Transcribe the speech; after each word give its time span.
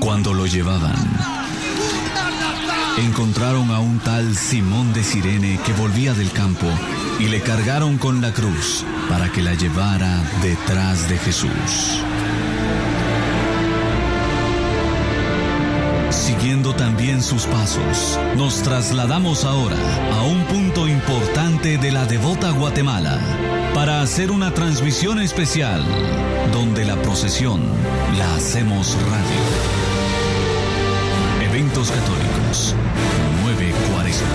Cuando 0.00 0.32
lo 0.32 0.46
llevaban, 0.46 0.96
encontraron 2.98 3.70
a 3.70 3.80
un 3.80 3.98
tal 3.98 4.34
Simón 4.34 4.94
de 4.94 5.04
Sirene 5.04 5.60
que 5.64 5.74
volvía 5.74 6.14
del 6.14 6.32
campo 6.32 6.66
y 7.18 7.28
le 7.28 7.42
cargaron 7.42 7.98
con 7.98 8.22
la 8.22 8.32
cruz 8.32 8.84
para 9.10 9.30
que 9.30 9.42
la 9.42 9.54
llevara 9.54 10.22
detrás 10.42 11.08
de 11.10 11.18
Jesús. 11.18 12.02
Siguiendo 16.08 16.74
también 16.74 17.22
sus 17.22 17.44
pasos, 17.44 18.18
nos 18.36 18.62
trasladamos 18.62 19.44
ahora 19.44 19.76
a 20.14 20.22
un 20.22 20.42
punto 20.44 20.88
importante 20.88 21.76
de 21.76 21.92
la 21.92 22.06
devota 22.06 22.50
Guatemala 22.52 23.18
para 23.74 24.00
hacer 24.00 24.30
una 24.30 24.52
transmisión 24.54 25.20
especial 25.20 25.84
donde 26.52 26.86
la 26.86 26.96
procesión 27.02 27.60
la 28.16 28.34
hacemos 28.34 28.96
radio. 29.02 29.89
Católicos, 31.88 32.74
9 33.42 33.72
Cuaresma. 33.90 34.28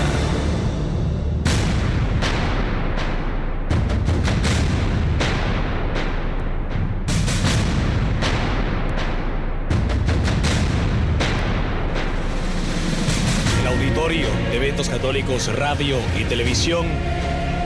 Eventos 14.52 14.88
Católicos 14.88 15.54
Radio 15.56 15.98
y 16.18 16.24
Televisión. 16.24 16.86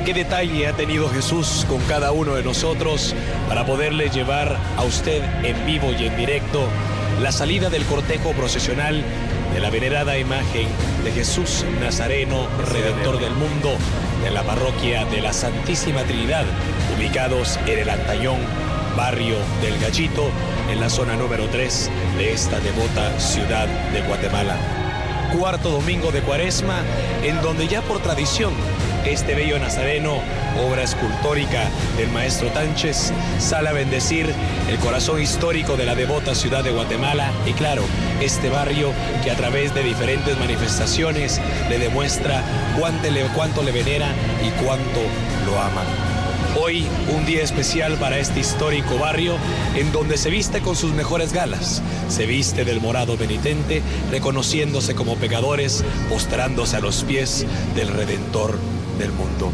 ¿Qué 0.05 0.13
detalle 0.13 0.67
ha 0.67 0.75
tenido 0.75 1.09
Jesús 1.09 1.65
con 1.69 1.81
cada 1.83 2.13
uno 2.13 2.35
de 2.35 2.43
nosotros 2.43 3.15
para 3.49 3.65
poderle 3.65 4.11
llevar 4.11 4.59
a 4.77 4.83
usted 4.83 5.23
en 5.43 5.65
vivo 5.65 5.93
y 5.99 6.07
en 6.07 6.17
directo 6.17 6.69
la 7.21 7.33
salida 7.33 7.71
del 7.71 7.85
cortejo 7.85 8.33
procesional 8.33 9.03
de 9.53 9.61
la 9.61 9.71
venerada 9.71 10.19
imagen 10.19 10.69
de 11.05 11.13
Jesús 11.13 11.65
Nazareno, 11.81 12.47
Redentor 12.73 13.19
del 13.21 13.33
mundo, 13.35 13.77
de 14.23 14.31
la 14.31 14.43
parroquia 14.43 15.05
de 15.07 15.21
la 15.21 15.33
Santísima 15.33 16.03
Trinidad, 16.05 16.45
ubicados 16.97 17.59
en 17.67 17.79
el 17.79 17.91
Antallón, 17.91 18.39
barrio 18.97 19.37
del 19.63 19.79
Gallito, 19.79 20.31
en 20.71 20.81
la 20.81 20.89
zona 20.89 21.17
número 21.17 21.49
3 21.49 21.91
de 22.19 22.33
esta 22.33 22.61
devota 22.61 23.19
ciudad 23.19 23.67
de 23.93 24.03
Guatemala. 24.03 24.57
Cuarto 25.37 25.71
domingo 25.71 26.11
de 26.11 26.23
Cuaresma, 26.23 26.83
en 27.23 27.41
donde 27.43 27.69
ya 27.69 27.83
por 27.83 28.01
tradición 28.01 28.53
este 29.05 29.35
bello 29.35 29.59
nazareno, 29.59 30.21
obra 30.61 30.83
escultórica 30.83 31.69
del 31.97 32.11
maestro 32.11 32.49
Tánchez, 32.49 33.13
sale 33.39 33.69
a 33.69 33.73
bendecir 33.73 34.33
el 34.69 34.79
corazón 34.79 35.21
histórico 35.21 35.77
de 35.77 35.87
la 35.87 35.95
devota 35.95 36.35
ciudad 36.35 36.65
de 36.65 36.71
Guatemala 36.71 37.33
y 37.47 37.53
claro, 37.53 37.83
este 38.21 38.51
barrio 38.51 38.93
que 39.25 39.31
a 39.31 39.37
través 39.37 39.75
de 39.75 39.83
diferentes 39.83 40.39
manifestaciones 40.39 41.41
le 41.69 41.79
demuestra 41.79 42.43
cuánto 42.79 43.11
le, 43.11 43.23
cuánto 43.35 43.63
le 43.63 43.73
venera 43.73 44.09
y 44.47 44.51
cuánto 44.63 45.01
lo 45.47 45.59
ama. 45.59 45.83
Hoy 46.59 46.85
un 47.17 47.25
día 47.27 47.43
especial 47.43 47.95
para 47.95 48.19
este 48.19 48.41
histórico 48.41 48.99
barrio 48.99 49.37
en 49.77 49.93
donde 49.93 50.19
se 50.19 50.31
viste 50.31 50.61
con 50.61 50.75
sus 50.75 50.93
mejores 50.93 51.33
galas. 51.33 51.81
Se 52.09 52.27
viste 52.27 52.65
del 52.65 52.81
morado 52.81 53.17
penitente, 53.17 53.83
reconociéndose 54.11 54.97
como 54.97 55.17
pecadores, 55.17 55.85
postrándose 56.09 56.77
a 56.77 56.81
los 56.81 57.05
pies 57.05 57.47
del 57.77 57.89
Redentor 57.89 58.59
del 59.01 59.13
mundo. 59.13 59.51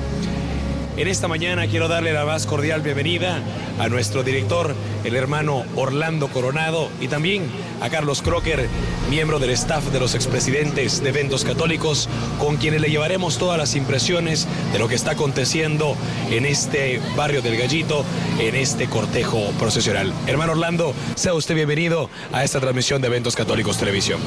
En 0.97 1.09
esta 1.09 1.29
mañana 1.29 1.67
quiero 1.67 1.89
darle 1.89 2.13
la 2.15 2.25
más 2.25 2.47
cordial 2.47 2.81
bienvenida 2.81 3.39
a 3.79 3.89
nuestro 3.89 4.23
director, 4.23 4.75
el 5.05 5.15
hermano 5.15 5.65
Orlando 5.77 6.29
Coronado, 6.29 6.89
y 7.03 7.09
también 7.09 7.45
a 7.83 7.91
Carlos 7.91 8.23
Crocker, 8.23 8.67
miembro 9.11 9.39
del 9.39 9.51
staff 9.51 9.85
de 9.93 10.01
los 10.01 10.15
expresidentes 10.15 11.03
de 11.03 11.11
eventos 11.11 11.45
católicos, 11.45 12.09
con 12.41 12.57
quienes 12.57 12.81
le 12.81 12.89
llevaremos 12.89 13.37
todas 13.37 13.59
las 13.59 13.77
impresiones 13.77 14.49
de 14.73 14.79
lo 14.79 14.89
que 14.89 14.95
está 14.95 15.13
aconteciendo 15.13 15.95
en 16.31 16.47
este 16.47 17.01
barrio 17.15 17.43
del 17.43 17.59
Gallito, 17.59 18.03
en 18.41 18.55
este 18.55 18.87
cortejo 18.87 19.51
procesional. 19.59 20.15
Hermano 20.27 20.53
Orlando, 20.53 20.95
sea 21.15 21.35
usted 21.35 21.55
bienvenido 21.55 22.09
a 22.33 22.43
esta 22.43 22.59
transmisión 22.59 23.03
de 23.03 23.09
Eventos 23.09 23.37
Católicos 23.37 23.77
Televisión. 23.77 24.19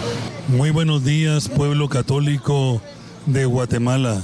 Muy 0.47 0.69
buenos 0.69 1.03
días, 1.03 1.49
pueblo 1.49 1.89
católico 1.89 2.79
de 3.25 3.45
Guatemala. 3.45 4.21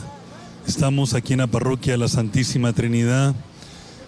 Estamos 0.68 1.14
aquí 1.14 1.34
en 1.34 1.40
la 1.40 1.48
parroquia 1.48 1.94
de 1.94 2.00
la 2.00 2.08
Santísima 2.08 2.74
Trinidad, 2.74 3.36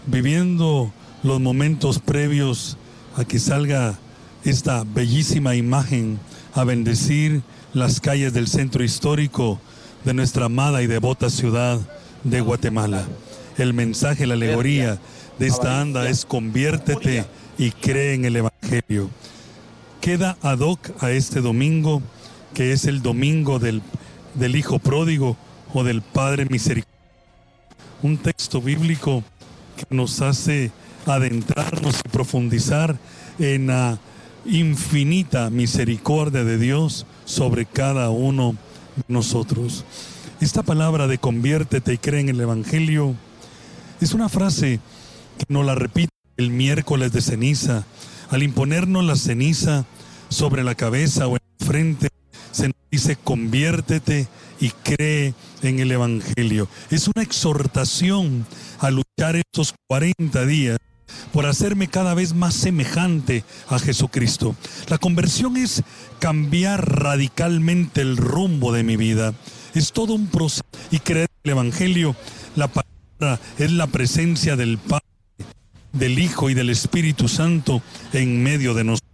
viviendo 0.08 0.92
los 1.22 1.40
momentos 1.40 2.00
previos 2.00 2.78
a 3.16 3.26
que 3.26 3.38
salga 3.38 4.00
esta 4.44 4.84
bellísima 4.84 5.54
imagen 5.54 6.20
a 6.56 6.64
bendecir 6.64 7.44
las 7.74 8.02
calles 8.02 8.34
del 8.34 8.48
centro 8.48 8.84
histórico 8.84 9.60
de 10.04 10.16
nuestra 10.16 10.46
amada 10.46 10.82
y 10.82 10.88
devota 10.88 11.30
ciudad 11.30 11.80
de 12.24 12.42
Guatemala. 12.42 13.06
El 13.60 13.76
mensaje, 13.76 14.26
la 14.26 14.34
alegoría 14.34 14.98
de 15.38 15.48
esta 15.48 15.80
anda 15.80 16.10
es 16.10 16.26
conviértete 16.26 17.26
y 17.60 17.70
cree 17.70 18.16
en 18.16 18.26
el 18.26 18.36
Evangelio. 18.36 19.12
Queda 20.02 20.38
ad 20.42 20.60
hoc 20.60 20.90
a 21.04 21.12
este 21.12 21.40
domingo, 21.40 22.02
que 22.56 22.72
es 22.72 22.86
el 22.86 23.04
domingo 23.04 23.60
del, 23.60 23.84
del 24.34 24.56
Hijo 24.56 24.80
Pródigo, 24.80 25.38
del 25.84 26.02
Padre 26.02 26.46
Misericordioso. 26.46 26.98
Un 28.04 28.18
texto 28.18 28.62
bíblico 28.62 29.24
que 29.76 29.96
nos 29.96 30.22
hace 30.22 30.72
adentrarnos 31.06 32.02
y 32.06 32.10
profundizar 32.10 32.98
en 33.40 33.68
la 33.68 34.00
infinita 34.46 35.50
misericordia 35.50 36.44
de 36.44 36.58
Dios 36.58 37.06
sobre 37.26 37.66
cada 37.66 38.10
uno 38.10 38.56
de 38.96 39.04
nosotros. 39.08 39.86
Esta 40.40 40.64
palabra 40.64 41.08
de 41.08 41.18
conviértete 41.18 41.94
y 41.94 41.98
cree 41.98 42.22
en 42.22 42.30
el 42.30 42.42
Evangelio 42.42 43.16
es 44.00 44.14
una 44.14 44.30
frase 44.30 44.80
que 45.38 45.46
nos 45.50 45.66
la 45.66 45.76
repite 45.76 46.12
el 46.38 46.52
miércoles 46.52 47.12
de 47.12 47.22
ceniza. 47.22 47.86
Al 48.30 48.44
imponernos 48.44 49.04
la 49.04 49.16
ceniza 49.16 49.86
sobre 50.30 50.64
la 50.64 50.76
cabeza 50.76 51.28
o 51.28 51.36
en 51.36 51.42
la 51.60 51.66
frente, 51.66 52.10
se 52.52 52.68
nos 52.68 52.76
dice 52.92 53.16
conviértete 53.16 54.28
y 54.60 54.70
cree 54.70 55.34
en 55.62 55.80
el 55.80 55.92
Evangelio. 55.92 56.68
Es 56.90 57.08
una 57.08 57.24
exhortación 57.24 58.46
a 58.80 58.92
luchar 58.92 59.36
estos 59.36 59.74
40 59.88 60.46
días 60.46 60.78
por 61.32 61.46
hacerme 61.46 61.88
cada 61.88 62.14
vez 62.14 62.34
más 62.34 62.54
semejante 62.54 63.44
a 63.70 63.80
Jesucristo. 63.80 64.56
La 64.88 64.98
conversión 64.98 65.58
es 65.58 65.84
cambiar 66.20 67.02
radicalmente 67.02 68.02
el 68.02 68.18
rumbo 68.18 68.72
de 68.72 68.84
mi 68.84 68.98
vida. 68.98 69.34
Es 69.74 69.94
todo 69.94 70.14
un 70.14 70.28
proceso. 70.28 70.64
Y 70.92 71.00
creer 71.00 71.30
en 71.44 71.52
el 71.52 71.52
Evangelio, 71.52 72.16
la 72.56 72.68
palabra 72.68 73.40
es 73.58 73.72
la 73.72 73.88
presencia 73.88 74.56
del 74.56 74.78
Padre, 74.78 75.06
del 75.94 76.20
Hijo 76.20 76.50
y 76.50 76.54
del 76.54 76.70
Espíritu 76.70 77.28
Santo 77.28 77.82
en 78.14 78.44
medio 78.44 78.74
de 78.74 78.84
nosotros. 78.84 79.08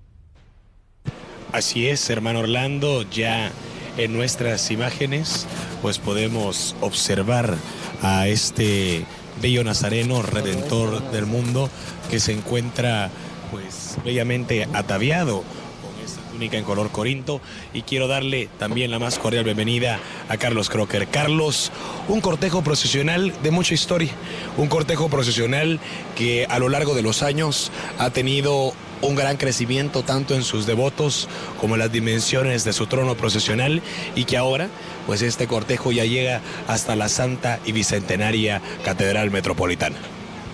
Así 1.52 1.88
es, 1.88 2.10
hermano 2.10 2.40
Orlando, 2.40 3.08
ya 3.10 3.52
en 3.98 4.14
nuestras 4.14 4.72
imágenes, 4.72 5.46
pues 5.84 6.00
podemos 6.00 6.78
observar 6.80 7.58
a 8.02 8.30
este 8.30 9.04
bello 9.42 9.66
nazareno, 9.66 10.22
redentor 10.22 11.12
del 11.12 11.26
mundo, 11.26 11.70
que 12.10 12.22
se 12.22 12.32
encuentra 12.32 13.12
pues 13.52 13.98
bellamente 14.06 14.66
ataviado 14.72 15.44
con 15.84 16.06
esta 16.06 16.22
túnica 16.32 16.58
en 16.58 16.64
color 16.64 16.90
corinto 16.90 17.42
y 17.74 17.82
quiero 17.82 18.08
darle 18.08 18.48
también 18.60 18.92
la 18.92 19.00
más 19.00 19.20
cordial 19.20 19.44
bienvenida 19.44 20.00
a 20.30 20.38
Carlos 20.38 20.70
Crocker. 20.70 21.06
Carlos, 21.10 21.70
un 22.08 22.22
cortejo 22.22 22.62
procesional 22.62 23.34
de 23.44 23.52
mucha 23.52 23.74
historia, 23.74 24.14
un 24.56 24.70
cortejo 24.70 25.10
procesional 25.10 25.82
que 26.16 26.46
a 26.50 26.60
lo 26.60 26.70
largo 26.70 26.96
de 26.96 27.02
los 27.02 27.24
años 27.24 27.74
ha 28.00 28.10
tenido 28.12 28.74
un 29.04 29.16
gran 29.16 29.36
crecimiento 29.36 30.04
tanto 30.04 30.34
en 30.34 30.44
sus 30.44 30.66
devotos 30.66 31.28
como 31.60 31.76
en 31.76 31.80
las 31.80 31.92
dimensiones 31.92 32.64
de 32.64 32.72
su 32.72 32.88
trono 32.88 33.16
procesional 33.16 33.82
y 34.16 34.24
que 34.24 34.38
ahora 34.38 34.70
pues 35.06 35.22
este 35.22 35.48
cortejo 35.48 35.92
ya 35.92 36.06
llega 36.06 36.42
hasta 36.68 36.96
la 36.96 37.10
Santa 37.10 37.60
y 37.66 37.72
Bicentenaria 37.72 38.62
Catedral 38.84 39.32
Metropolitana. 39.32 39.98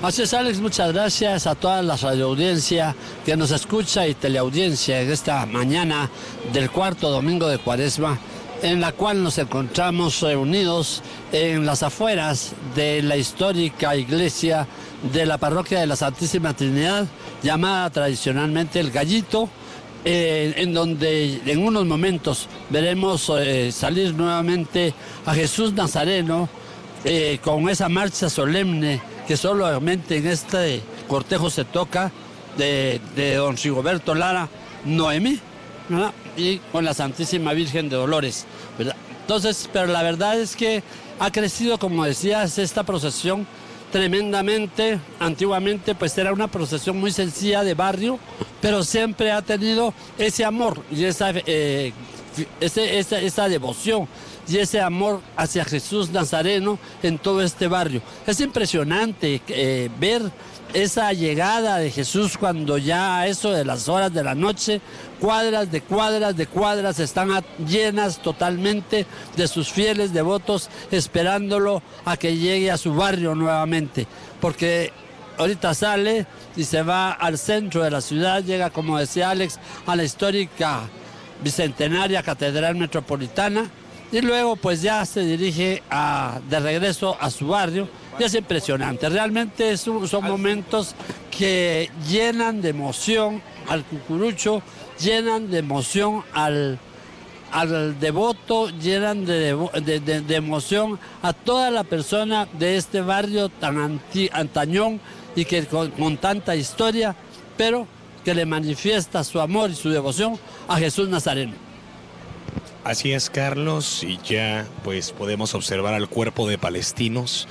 Así 0.02 0.22
es, 0.22 0.34
Alex, 0.34 0.62
muchas 0.62 0.94
gracias 0.94 1.46
a 1.46 1.56
toda 1.56 1.82
la 1.82 1.98
radioaudiencia 1.98 2.96
que 3.26 3.36
nos 3.36 3.52
escucha 3.52 4.08
y 4.08 4.14
teleaudiencia 4.14 5.02
en 5.02 5.12
esta 5.12 5.46
mañana 5.46 6.10
del 6.54 6.72
cuarto 6.72 7.10
domingo 7.10 7.50
de 7.50 7.58
Cuaresma, 7.58 8.18
en 8.62 8.80
la 8.80 8.94
cual 8.94 9.22
nos 9.22 9.38
encontramos 9.38 10.22
reunidos 10.22 11.04
en 11.34 11.66
las 11.66 11.84
afueras 11.84 12.54
de 12.76 13.02
la 13.02 13.18
histórica 13.18 13.98
iglesia 13.98 14.68
de 15.12 15.26
la 15.26 15.38
parroquia 15.38 15.82
de 15.82 15.88
la 15.88 15.98
Santísima 15.98 16.54
Trinidad, 16.54 17.06
llamada 17.44 17.90
tradicionalmente 17.90 18.80
el 18.80 18.92
Gallito, 18.92 19.50
eh, 20.06 20.54
en 20.58 20.74
donde 20.74 21.42
en 21.46 21.64
unos 21.64 21.86
momentos 21.86 22.48
veremos 22.70 23.32
eh, 23.38 23.72
salir 23.72 24.14
nuevamente 24.14 24.94
a 25.26 25.34
Jesús 25.34 25.74
Nazareno 25.74 26.48
eh, 27.04 27.40
con 27.44 27.70
esa 27.70 27.90
marcha 27.90 28.30
solemne 28.30 29.02
que 29.28 29.36
solamente 29.36 30.18
en 30.18 30.28
este 30.28 30.82
cortejo 31.08 31.50
se 31.50 31.66
toca 31.66 32.12
de, 32.58 33.02
de 33.16 33.36
don 33.36 33.58
Rigoberto 33.58 34.16
Lara, 34.16 34.50
Noemí, 34.86 35.40
y 36.38 36.58
con 36.72 36.86
la 36.86 36.94
Santísima 36.94 37.54
Virgen 37.54 37.90
de 37.90 37.96
Dolores. 37.96 38.46
Entonces, 39.22 39.70
pero 39.72 39.88
la 39.88 40.02
verdad 40.02 40.40
es 40.40 40.56
que 40.56 40.82
ha 41.20 41.32
crecido, 41.32 41.78
como 41.78 42.06
decías, 42.06 42.58
esta 42.58 42.84
procesión 42.84 43.46
tremendamente. 43.92 45.00
Antiguamente 45.20 45.96
pues 45.96 46.18
era 46.18 46.34
una 46.34 46.48
procesión 46.48 46.98
muy 46.98 47.12
sencilla 47.12 47.64
de 47.64 47.74
barrio, 47.74 48.20
pero 48.62 48.84
siempre 48.84 49.32
ha 49.32 49.42
tenido 49.42 49.94
ese 50.18 50.46
amor 50.46 50.82
y 50.92 51.06
esa, 51.06 51.32
eh, 51.34 51.94
esa, 52.60 53.50
devoción 53.50 54.08
y 54.48 54.58
ese 54.58 54.82
amor 54.82 55.22
hacia 55.36 55.66
Jesús 55.66 56.10
Nazareno 56.10 56.80
en 57.04 57.18
todo 57.18 57.42
este 57.42 57.68
barrio. 57.68 58.02
Es 58.26 58.40
impresionante 58.40 59.42
eh, 59.48 59.90
ver 60.00 60.32
esa 60.74 61.12
llegada 61.14 61.78
de 61.78 61.90
Jesús 61.90 62.38
cuando 62.38 62.78
ya 62.78 63.20
a 63.20 63.28
eso 63.28 63.52
de 63.52 63.66
las 63.66 63.90
horas 63.90 64.14
de 64.14 64.24
la 64.24 64.36
noche, 64.36 64.82
cuadras 65.20 65.72
de 65.72 65.82
cuadras 65.82 66.38
de 66.38 66.48
cuadras 66.48 67.00
están 67.00 67.30
llenas 67.68 68.22
totalmente 68.22 69.06
de 69.36 69.48
sus 69.48 69.72
fieles 69.72 70.14
devotos 70.14 70.70
esperándolo 70.92 71.82
a 72.06 72.18
que 72.18 72.38
llegue 72.38 72.72
a 72.72 72.78
su 72.78 72.94
barrio 72.94 73.34
nuevamente. 73.34 74.06
Porque 74.40 74.92
ahorita 75.38 75.74
sale 75.74 76.28
y 76.56 76.64
se 76.64 76.84
va 76.84 77.12
al 77.12 77.38
centro 77.38 77.84
de 77.84 77.92
la 77.92 78.02
ciudad, 78.02 78.44
llega, 78.44 78.70
como 78.70 79.00
decía 79.00 79.32
Alex, 79.32 79.60
a 79.86 79.96
la 79.96 80.04
histórica 80.04 80.82
bicentenaria 81.44 82.24
Catedral 82.24 82.76
Metropolitana. 82.76 83.70
Y 84.12 84.22
luego 84.22 84.56
pues 84.56 84.82
ya 84.82 85.06
se 85.06 85.22
dirige 85.22 85.84
de 86.50 86.60
regreso 86.60 87.16
a 87.20 87.30
su 87.30 87.48
barrio. 87.48 87.88
Y 88.18 88.24
es 88.24 88.34
impresionante. 88.34 89.08
Realmente 89.08 89.78
son 89.78 90.08
momentos 90.24 90.96
que 91.30 91.90
llenan 92.10 92.62
de 92.62 92.70
emoción 92.70 93.42
al 93.68 93.84
cucurucho, 93.86 94.62
llenan 95.00 95.50
de 95.52 95.60
emoción 95.60 96.24
al, 96.34 96.80
al 97.52 98.00
devoto, 98.00 98.70
llenan 98.70 99.26
de, 99.26 99.56
de, 100.26 100.36
emoción 100.36 101.00
a 101.22 101.34
toda 101.34 101.70
la 101.72 101.84
persona 101.84 102.48
de 102.58 102.78
este 102.78 103.02
barrio 103.02 103.50
tan 103.50 104.02
antañón 104.34 105.00
y 105.36 105.46
que 105.46 105.66
con 105.66 106.18
tanta 106.18 106.56
historia, 106.56 107.16
pero 107.56 107.88
que 108.24 108.34
le 108.34 108.46
manifiesta 108.46 109.24
su 109.24 109.40
amor 109.40 109.72
y 109.72 109.76
su 109.76 109.90
devoción 109.90 110.38
a 110.68 110.78
Jesús 110.78 111.10
Nazareno. 111.10 111.54
Así 112.84 113.12
es, 113.12 113.30
Carlos, 113.30 114.04
y 114.04 114.20
ya 114.24 114.66
pues 114.84 115.12
podemos 115.12 115.54
observar 115.54 115.94
al 115.94 116.08
cuerpo 116.08 116.48
de 116.48 116.58
palestinos 116.58 117.48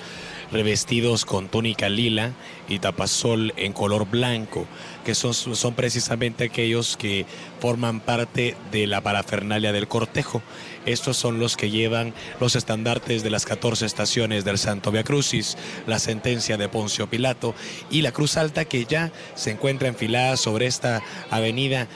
revestidos 0.51 1.25
con 1.25 1.49
túnica 1.49 1.89
lila 1.89 2.33
y 2.69 2.79
tapasol 2.79 3.53
en 3.57 3.73
color 3.73 4.09
blanco, 4.09 4.67
que 5.05 5.15
son, 5.15 5.35
son 5.35 5.75
precisamente 5.75 6.45
aquellos 6.45 6.97
que 6.97 7.27
forman 7.61 8.01
parte 8.01 8.57
de 8.73 8.87
la 8.87 9.01
parafernalia 9.01 9.73
del 9.73 9.89
cortejo. 9.89 10.43
Estos 10.89 11.19
son 11.19 11.39
los 11.39 11.59
que 11.59 11.69
llevan 11.69 12.15
los 12.41 12.57
estandartes 12.57 13.23
de 13.23 13.29
las 13.29 13.45
14 13.45 13.85
estaciones 13.85 14.47
del 14.47 14.57
Santo 14.57 14.91
Via 14.91 15.05
Crucis, 15.05 15.59
la 15.87 15.99
sentencia 15.99 16.57
de 16.57 16.71
Poncio 16.71 17.11
Pilato 17.11 17.55
y 17.91 18.01
la 18.01 18.11
cruz 18.11 18.39
alta 18.39 18.65
que 18.65 18.87
ya 18.87 19.13
se 19.35 19.51
encuentra 19.51 19.89
enfilada 19.89 20.39
sobre 20.39 20.65
esta 20.65 21.03
avenida 21.29 21.89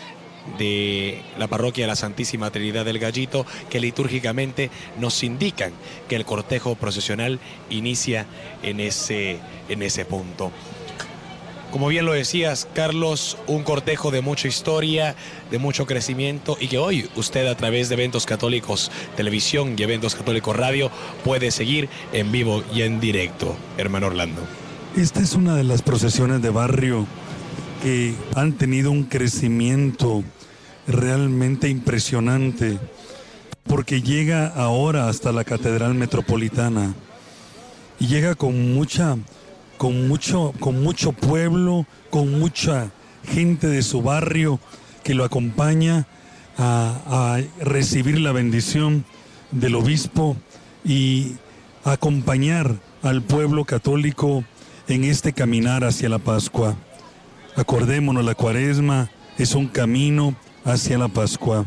de 0.58 1.22
la 1.38 1.48
parroquia 1.48 1.84
de 1.84 1.88
la 1.88 1.96
Santísima 1.96 2.50
Trinidad 2.50 2.84
del 2.84 2.98
Gallito 2.98 3.46
que 3.70 3.80
litúrgicamente 3.80 4.70
nos 4.98 5.22
indican 5.22 5.72
que 6.06 6.16
el 6.16 6.26
cortejo 6.26 6.74
procesional 6.74 7.40
inicia 7.70 8.26
en 8.62 8.78
ese, 8.78 9.38
en 9.70 9.82
ese 9.82 10.04
punto. 10.04 10.52
Como 11.72 11.88
bien 11.88 12.04
lo 12.04 12.12
decías, 12.12 12.68
Carlos, 12.74 13.38
un 13.46 13.62
cortejo 13.62 14.10
de 14.10 14.20
mucha 14.20 14.46
historia, 14.46 15.16
de 15.50 15.58
mucho 15.58 15.86
crecimiento 15.86 16.58
y 16.60 16.68
que 16.68 16.76
hoy 16.76 17.08
usted 17.16 17.46
a 17.46 17.56
través 17.56 17.88
de 17.88 17.94
Eventos 17.94 18.26
Católicos 18.26 18.90
Televisión 19.16 19.74
y 19.78 19.82
Eventos 19.82 20.14
Católicos 20.14 20.54
Radio 20.54 20.90
puede 21.24 21.50
seguir 21.50 21.88
en 22.12 22.30
vivo 22.30 22.62
y 22.74 22.82
en 22.82 23.00
directo. 23.00 23.56
Hermano 23.78 24.08
Orlando. 24.08 24.42
Esta 24.98 25.20
es 25.20 25.32
una 25.32 25.56
de 25.56 25.64
las 25.64 25.80
procesiones 25.80 26.42
de 26.42 26.50
barrio 26.50 27.06
que 27.82 28.14
han 28.34 28.52
tenido 28.52 28.90
un 28.90 29.04
crecimiento 29.04 30.22
realmente 30.86 31.70
impresionante, 31.70 32.78
porque 33.64 34.02
llega 34.02 34.46
ahora 34.48 35.08
hasta 35.08 35.32
la 35.32 35.44
Catedral 35.44 35.94
Metropolitana 35.94 36.92
y 37.98 38.08
llega 38.08 38.34
con 38.34 38.74
mucha, 38.74 39.16
con 39.82 40.06
mucho, 40.06 40.54
con 40.60 40.80
mucho 40.80 41.10
pueblo, 41.10 41.86
con 42.08 42.38
mucha 42.38 42.92
gente 43.24 43.66
de 43.66 43.82
su 43.82 44.00
barrio 44.00 44.60
que 45.02 45.12
lo 45.12 45.24
acompaña 45.24 46.06
a, 46.56 47.40
recibir 47.58 48.20
la 48.20 48.30
bendición 48.30 49.04
del 49.50 49.74
obispo 49.74 50.36
y 50.84 51.32
acompañar 51.82 52.76
al 53.02 53.22
pueblo 53.22 53.64
católico 53.64 54.44
en 54.86 55.02
este 55.02 55.32
caminar 55.32 55.82
hacia 55.82 56.08
la 56.08 56.20
Pascua. 56.20 56.76
Acordémonos, 57.56 58.24
la 58.24 58.36
cuaresma 58.36 59.10
es 59.36 59.56
un 59.56 59.66
camino 59.66 60.36
hacia 60.64 60.96
la 60.96 61.08
Pascua. 61.08 61.66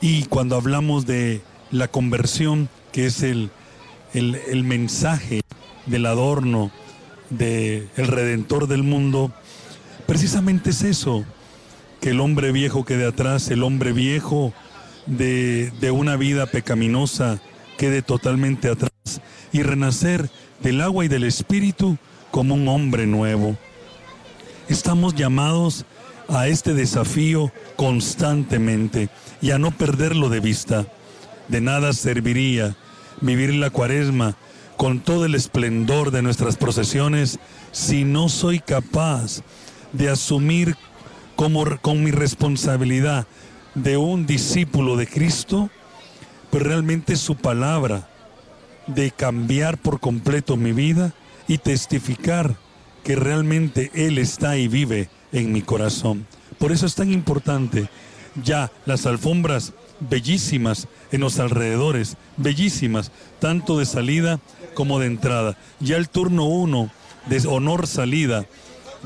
Y 0.00 0.22
cuando 0.24 0.56
hablamos 0.56 1.04
de 1.04 1.42
la 1.70 1.86
conversión, 1.86 2.70
que 2.92 3.04
es 3.04 3.22
el, 3.22 3.50
el, 4.14 4.64
mensaje 4.64 5.42
del 5.84 6.06
adorno 6.06 6.70
del 7.30 7.88
Redentor 7.96 8.66
del 8.66 8.82
mundo, 8.82 9.32
precisamente 10.06 10.70
es 10.70 10.82
eso, 10.82 11.24
que 12.00 12.10
el 12.10 12.20
hombre 12.20 12.52
viejo 12.52 12.84
quede 12.84 13.06
atrás, 13.06 13.50
el 13.50 13.62
hombre 13.62 13.92
viejo 13.92 14.52
de, 15.06 15.72
de 15.80 15.90
una 15.90 16.16
vida 16.16 16.46
pecaminosa 16.46 17.40
quede 17.78 18.02
totalmente 18.02 18.68
atrás 18.68 18.90
y 19.52 19.62
renacer 19.62 20.30
del 20.62 20.80
agua 20.80 21.04
y 21.04 21.08
del 21.08 21.24
espíritu 21.24 21.98
como 22.30 22.54
un 22.54 22.68
hombre 22.68 23.06
nuevo. 23.06 23.56
Estamos 24.68 25.14
llamados 25.14 25.84
a 26.28 26.46
este 26.46 26.74
desafío 26.74 27.52
constantemente 27.76 29.08
y 29.42 29.50
a 29.50 29.58
no 29.58 29.70
perderlo 29.72 30.28
de 30.28 30.40
vista. 30.40 30.86
De 31.48 31.60
nada 31.60 31.92
serviría 31.92 32.76
vivir 33.20 33.54
la 33.54 33.70
cuaresma 33.70 34.36
con 34.80 35.00
todo 35.00 35.26
el 35.26 35.34
esplendor 35.34 36.10
de 36.10 36.22
nuestras 36.22 36.56
procesiones 36.56 37.38
si 37.70 38.04
no 38.04 38.30
soy 38.30 38.60
capaz 38.60 39.42
de 39.92 40.08
asumir 40.08 40.74
como, 41.36 41.66
con 41.82 42.02
mi 42.02 42.12
responsabilidad 42.12 43.26
de 43.74 43.98
un 43.98 44.24
discípulo 44.24 44.96
de 44.96 45.06
Cristo, 45.06 45.68
pues 46.48 46.62
realmente 46.62 47.16
su 47.16 47.36
palabra, 47.36 48.08
de 48.86 49.10
cambiar 49.10 49.76
por 49.76 50.00
completo 50.00 50.56
mi 50.56 50.72
vida 50.72 51.12
y 51.46 51.58
testificar 51.58 52.56
que 53.04 53.16
realmente 53.16 53.90
Él 53.92 54.16
está 54.16 54.56
y 54.56 54.66
vive 54.66 55.10
en 55.30 55.52
mi 55.52 55.60
corazón. 55.60 56.26
Por 56.58 56.72
eso 56.72 56.86
es 56.86 56.94
tan 56.94 57.12
importante 57.12 57.90
ya 58.42 58.72
las 58.86 59.04
alfombras 59.04 59.74
bellísimas 60.00 60.88
en 61.12 61.20
los 61.20 61.38
alrededores, 61.38 62.16
bellísimas, 62.36 63.12
tanto 63.38 63.78
de 63.78 63.86
salida 63.86 64.40
como 64.74 64.98
de 64.98 65.06
entrada. 65.06 65.56
Ya 65.80 65.96
el 65.96 66.08
turno 66.08 66.44
uno 66.44 66.90
de 67.26 67.46
honor 67.46 67.86
salida 67.86 68.46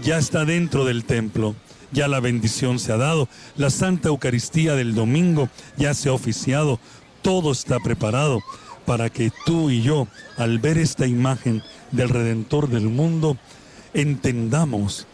ya 0.03 0.19
está 0.19 0.45
dentro 0.45 0.85
del 0.85 1.05
templo. 1.05 1.55
Ya 1.93 2.09
la 2.09 2.19
bendición 2.19 2.81
se 2.81 2.93
ha 2.93 2.97
dado, 2.97 3.29
la 3.57 3.71
Santa 3.71 4.09
Eucaristía 4.09 4.75
del 4.75 4.97
domingo 4.97 5.49
ya 5.77 5.95
se 5.95 6.09
ha 6.09 6.13
oficiado, 6.13 6.81
todo 7.23 7.53
está 7.53 7.79
preparado 7.79 8.41
para 8.85 9.11
que 9.11 9.31
tú 9.47 9.71
y 9.71 9.83
yo, 9.83 10.09
al 10.37 10.59
ver 10.59 10.77
esta 10.79 11.07
imagen 11.07 11.63
del 11.93 12.09
Redentor 12.09 12.69
del 12.69 12.89
mundo, 12.89 13.37
entendamos 13.93 15.07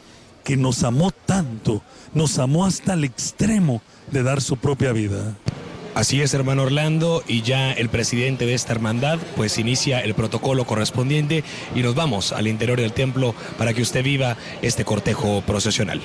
que 0.42 0.56
nos 0.56 0.82
amó 0.82 1.10
tanto, 1.10 1.82
nos 2.14 2.38
amó 2.38 2.64
hasta 2.64 2.94
el 2.94 3.04
extremo 3.04 3.82
de 4.10 4.22
dar 4.22 4.40
su 4.40 4.56
propia 4.56 4.92
vida. 4.92 5.36
Así 5.92 6.22
es, 6.22 6.32
hermano 6.34 6.62
Orlando, 6.62 7.24
y 7.26 7.42
ya 7.42 7.72
el 7.72 7.88
presidente 7.88 8.46
de 8.46 8.54
esta 8.54 8.72
hermandad 8.72 9.18
pues 9.34 9.58
inicia 9.58 10.00
el 10.00 10.14
protocolo 10.14 10.64
correspondiente 10.64 11.42
y 11.74 11.82
nos 11.82 11.96
vamos 11.96 12.30
al 12.30 12.46
interior 12.46 12.80
del 12.80 12.92
templo 12.92 13.34
para 13.58 13.74
que 13.74 13.82
usted 13.82 14.04
viva 14.04 14.36
este 14.62 14.84
cortejo 14.84 15.42
procesional. 15.44 16.00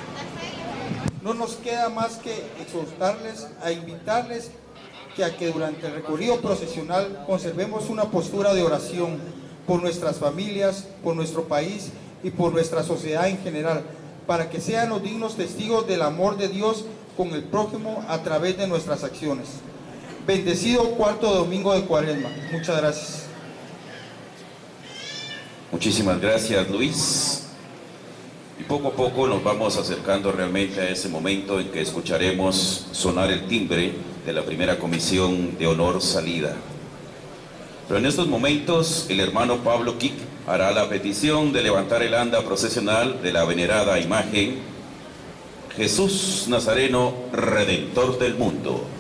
No 1.22 1.36
nos 1.36 1.54
queda 1.58 1.89
más 1.89 2.15
que 2.15 2.34
exhortarles, 2.60 3.48
a 3.63 3.72
invitarles 3.72 4.50
que 5.15 5.24
a 5.24 5.38
que 5.38 5.51
durante 5.51 5.86
el 5.86 5.94
recorrido 5.94 6.42
procesional 6.42 7.24
conservemos 7.27 7.88
una 7.89 8.06
postura 8.06 8.56
de 8.56 8.63
oración 8.63 9.20
por 9.68 9.84
nuestras 9.84 10.18
familias, 10.18 10.88
por 11.04 11.15
nuestro 11.15 11.44
país 11.44 11.92
y 12.24 12.32
por 12.32 12.51
nuestra 12.51 12.82
sociedad 12.82 13.30
en 13.30 13.38
general, 13.38 13.84
para 14.25 14.50
que 14.50 14.60
sean 14.60 14.89
los 14.89 15.04
dignos 15.04 15.38
testigos 15.38 15.86
del 15.88 16.01
amor 16.01 16.38
de 16.38 16.48
Dios 16.48 16.86
con 17.15 17.30
el 17.30 17.44
prójimo 17.44 18.04
a 18.10 18.24
través 18.24 18.58
de 18.58 18.68
nuestras 18.68 19.04
acciones. 19.04 19.48
Bendecido 20.25 20.91
cuarto 20.91 21.32
domingo 21.32 21.74
de 21.74 21.86
Cuaresma. 21.86 22.29
Muchas 22.51 22.77
gracias. 22.77 23.25
Muchísimas 25.72 26.20
gracias, 26.20 26.67
Luis. 26.70 27.44
Y 28.60 28.63
poco 28.63 28.88
a 28.88 28.91
poco 28.91 29.27
nos 29.27 29.44
vamos 29.44 29.77
acercando 29.77 30.32
realmente 30.32 30.82
a 30.82 30.89
ese 30.89 31.10
momento 31.10 31.60
en 31.60 31.70
que 31.70 31.82
escucharemos 31.82 32.88
sonar 32.91 33.29
el 33.29 33.46
timbre 33.48 33.94
de 34.25 34.34
la 34.34 34.44
primera 34.44 34.79
comisión 34.79 35.58
de 35.60 35.67
honor 35.67 36.01
salida. 36.01 36.55
Pero 37.88 38.00
en 38.00 38.08
estos 38.08 38.27
momentos 38.27 39.05
el 39.10 39.20
hermano 39.20 39.58
Pablo 39.58 40.00
Kik 40.00 40.15
hará 40.48 40.72
la 40.72 40.89
petición 40.89 41.53
de 41.53 41.62
levantar 41.62 42.01
el 42.01 42.15
anda 42.15 42.41
procesional 42.41 43.22
de 43.22 43.32
la 43.32 43.46
venerada 43.46 44.00
imagen 44.00 44.58
Jesús 45.75 46.46
Nazareno, 46.48 47.13
Redentor 47.32 48.17
del 48.17 48.36
mundo. 48.36 48.95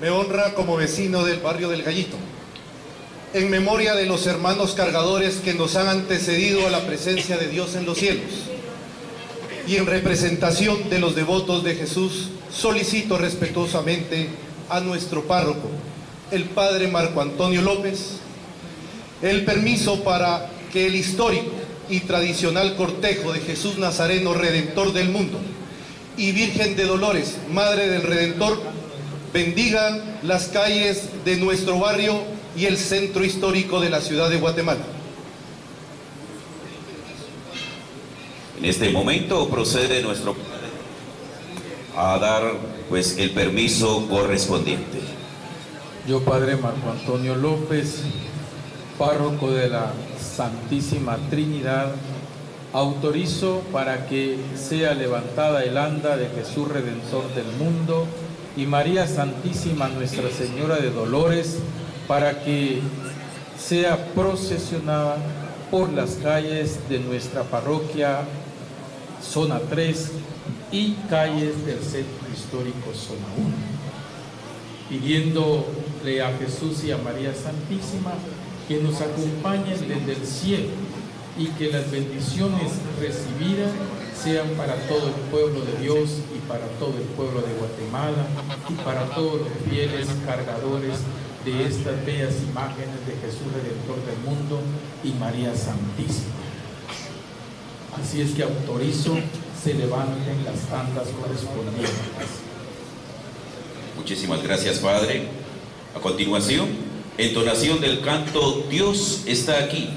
Me 0.00 0.08
honra 0.08 0.54
como 0.54 0.76
vecino 0.76 1.24
del 1.24 1.40
barrio 1.40 1.68
del 1.68 1.82
Gallito, 1.82 2.16
en 3.34 3.50
memoria 3.50 3.94
de 3.94 4.06
los 4.06 4.26
hermanos 4.26 4.72
cargadores 4.72 5.36
que 5.44 5.52
nos 5.52 5.76
han 5.76 5.88
antecedido 5.88 6.66
a 6.66 6.70
la 6.70 6.86
presencia 6.86 7.36
de 7.36 7.48
Dios 7.48 7.74
en 7.74 7.84
los 7.84 7.98
cielos, 7.98 8.30
y 9.66 9.76
en 9.76 9.84
representación 9.84 10.88
de 10.88 11.00
los 11.00 11.14
devotos 11.14 11.62
de 11.64 11.74
Jesús, 11.74 12.30
solicito 12.50 13.18
respetuosamente 13.18 14.30
a 14.70 14.80
nuestro 14.80 15.24
párroco, 15.24 15.68
el 16.30 16.44
padre 16.44 16.88
Marco 16.88 17.20
Antonio 17.20 17.60
López, 17.60 18.20
el 19.20 19.44
permiso 19.44 20.02
para 20.02 20.50
que 20.72 20.86
el 20.86 20.94
histórico 20.94 21.52
y 21.90 22.00
tradicional 22.00 22.74
cortejo 22.74 23.34
de 23.34 23.40
Jesús 23.40 23.76
Nazareno, 23.76 24.32
Redentor 24.32 24.94
del 24.94 25.10
mundo, 25.10 25.38
y 26.16 26.32
Virgen 26.32 26.74
de 26.74 26.86
Dolores, 26.86 27.36
Madre 27.52 27.86
del 27.88 28.02
Redentor, 28.02 28.79
bendigan 29.32 30.18
las 30.22 30.48
calles 30.48 31.08
de 31.24 31.36
nuestro 31.36 31.78
barrio 31.78 32.20
y 32.56 32.66
el 32.66 32.76
centro 32.76 33.24
histórico 33.24 33.80
de 33.80 33.90
la 33.90 34.00
ciudad 34.00 34.28
de 34.28 34.38
Guatemala. 34.38 34.80
En 38.58 38.64
este 38.64 38.90
momento 38.90 39.48
procede 39.48 40.02
nuestro 40.02 40.36
a 41.96 42.18
dar 42.18 42.52
pues 42.88 43.16
el 43.18 43.30
permiso 43.30 44.06
correspondiente. 44.08 45.00
Yo, 46.06 46.22
Padre 46.24 46.56
Marco 46.56 46.90
Antonio 46.90 47.36
López, 47.36 48.02
párroco 48.98 49.50
de 49.50 49.68
la 49.68 49.92
Santísima 50.18 51.16
Trinidad, 51.30 51.92
autorizo 52.72 53.62
para 53.72 54.06
que 54.06 54.36
sea 54.56 54.94
levantada 54.94 55.64
el 55.64 55.76
anda 55.76 56.16
de 56.16 56.28
Jesús 56.28 56.68
Redentor 56.68 57.32
del 57.34 57.46
mundo 57.58 58.06
y 58.56 58.66
María 58.66 59.06
Santísima 59.06 59.88
Nuestra 59.88 60.30
Señora 60.30 60.76
de 60.76 60.90
Dolores 60.90 61.58
para 62.06 62.42
que 62.42 62.80
sea 63.58 64.12
procesionada 64.14 65.16
por 65.70 65.92
las 65.92 66.12
calles 66.16 66.80
de 66.88 66.98
nuestra 66.98 67.44
parroquia 67.44 68.22
zona 69.22 69.60
3 69.70 70.10
y 70.72 70.94
calles 71.08 71.64
del 71.66 71.80
centro 71.80 72.26
histórico 72.34 72.92
zona 72.94 73.26
1 73.36 73.80
pidiéndole 74.90 76.22
a 76.22 76.36
Jesús 76.36 76.82
y 76.84 76.90
a 76.90 76.98
María 76.98 77.32
Santísima 77.32 78.12
que 78.66 78.82
nos 78.82 79.00
acompañen 79.00 79.78
desde 79.86 80.12
el 80.20 80.26
cielo 80.26 80.68
y 81.38 81.46
que 81.50 81.70
las 81.70 81.88
bendiciones 81.90 82.72
recibidas 83.00 83.70
sean 84.22 84.48
para 84.50 84.74
todo 84.86 85.08
el 85.08 85.14
pueblo 85.30 85.60
de 85.64 85.82
Dios 85.82 86.10
y 86.34 86.38
para 86.46 86.66
todo 86.78 86.94
el 86.98 87.04
pueblo 87.16 87.40
de 87.40 87.54
Guatemala 87.54 88.26
y 88.68 88.74
para 88.74 89.06
todos 89.14 89.40
los 89.40 89.48
fieles 89.68 90.08
cargadores 90.26 90.98
de 91.44 91.66
estas 91.66 92.04
bellas 92.04 92.34
imágenes 92.42 93.06
de 93.06 93.14
Jesús 93.14 93.48
Redentor 93.54 94.04
del 94.04 94.18
mundo 94.24 94.60
y 95.02 95.12
María 95.12 95.54
Santísima. 95.56 96.34
Así 97.98 98.20
es 98.20 98.32
que 98.32 98.42
autorizo 98.42 99.16
se 99.62 99.74
levanten 99.74 100.44
las 100.44 100.60
tandas 100.68 101.08
correspondientes. 101.08 101.90
Muchísimas 103.96 104.42
gracias, 104.42 104.78
Padre. 104.78 105.28
A 105.96 106.00
continuación, 106.00 106.68
entonación 107.16 107.80
del 107.80 108.02
canto 108.02 108.64
Dios 108.68 109.22
está 109.26 109.64
aquí 109.64 109.88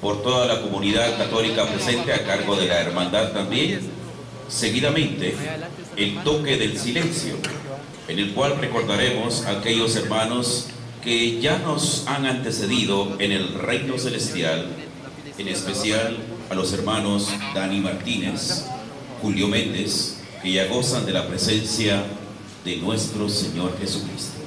por 0.00 0.22
toda 0.22 0.46
la 0.46 0.60
comunidad 0.62 1.16
católica 1.16 1.66
presente 1.66 2.12
a 2.12 2.24
cargo 2.24 2.56
de 2.56 2.66
la 2.66 2.80
hermandad 2.80 3.32
también. 3.32 3.80
Seguidamente, 4.48 5.34
el 5.96 6.22
toque 6.22 6.56
del 6.56 6.78
silencio, 6.78 7.34
en 8.06 8.18
el 8.18 8.32
cual 8.32 8.58
recordaremos 8.58 9.44
a 9.44 9.58
aquellos 9.58 9.94
hermanos 9.96 10.68
que 11.02 11.40
ya 11.40 11.58
nos 11.58 12.06
han 12.06 12.26
antecedido 12.26 13.16
en 13.18 13.32
el 13.32 13.54
reino 13.54 13.98
celestial, 13.98 14.68
en 15.36 15.48
especial 15.48 16.16
a 16.50 16.54
los 16.54 16.72
hermanos 16.72 17.28
Dani 17.54 17.80
Martínez, 17.80 18.64
Julio 19.20 19.48
Méndez, 19.48 20.18
que 20.42 20.52
ya 20.52 20.66
gozan 20.66 21.04
de 21.04 21.12
la 21.12 21.26
presencia 21.26 22.04
de 22.64 22.76
nuestro 22.76 23.28
Señor 23.28 23.76
Jesucristo. 23.78 24.37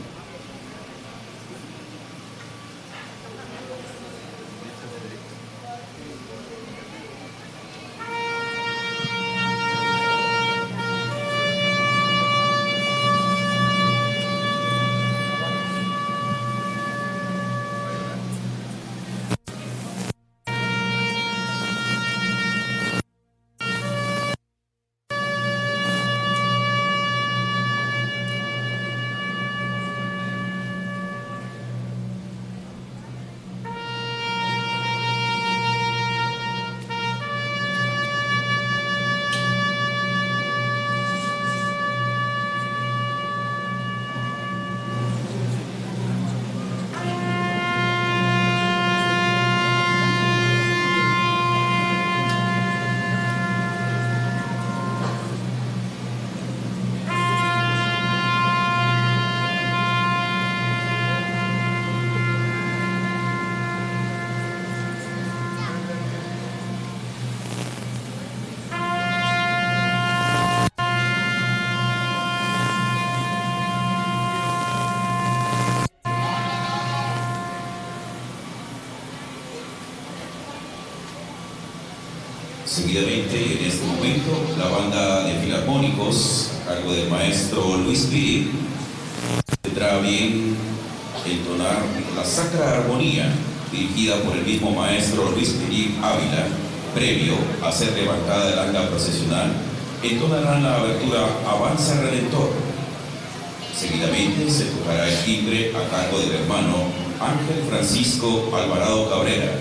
Maestro 87.31 87.77
Luis 87.77 88.07
Piri, 88.11 88.51
tendrá 89.61 89.99
bien 89.99 90.53
entonar 91.25 91.77
la 92.13 92.25
Sacra 92.25 92.71
Armonía, 92.71 93.31
dirigida 93.71 94.17
por 94.17 94.35
el 94.35 94.43
mismo 94.43 94.71
maestro 94.71 95.31
Luis 95.31 95.51
Piri 95.51 95.97
Ávila, 96.03 96.47
previo 96.93 97.35
a 97.63 97.71
ser 97.71 97.93
levantada 97.93 98.49
del 98.49 98.59
anda 98.59 98.89
procesional, 98.89 99.53
entonarán 100.03 100.61
la 100.61 100.75
abertura 100.75 101.25
Avanza 101.47 102.01
Redentor. 102.01 102.51
Seguidamente 103.79 104.51
se 104.51 104.65
tocará 104.65 105.07
el 105.07 105.23
timbre 105.23 105.71
a 105.71 105.89
cargo 105.89 106.19
del 106.19 106.33
hermano 106.33 106.91
Ángel 107.21 107.63
Francisco 107.69 108.51
Alvarado 108.53 109.09
Cabrera, 109.09 109.53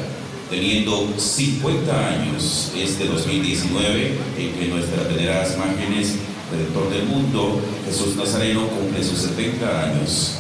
teniendo 0.50 1.07
50 1.17 2.09
años 2.09 2.73
este 2.77 3.07
2019 3.07 4.19
en 4.39 4.53
que 4.55 4.67
nuestras 4.67 5.07
veneradas 5.07 5.55
imágenes 5.55 6.17
Redentor 6.50 6.90
del 6.90 7.07
mundo, 7.07 7.61
Jesús 7.87 8.16
Nazareno 8.16 8.66
cumple 8.69 9.04
sus 9.04 9.19
70 9.21 9.85
años. 9.85 10.37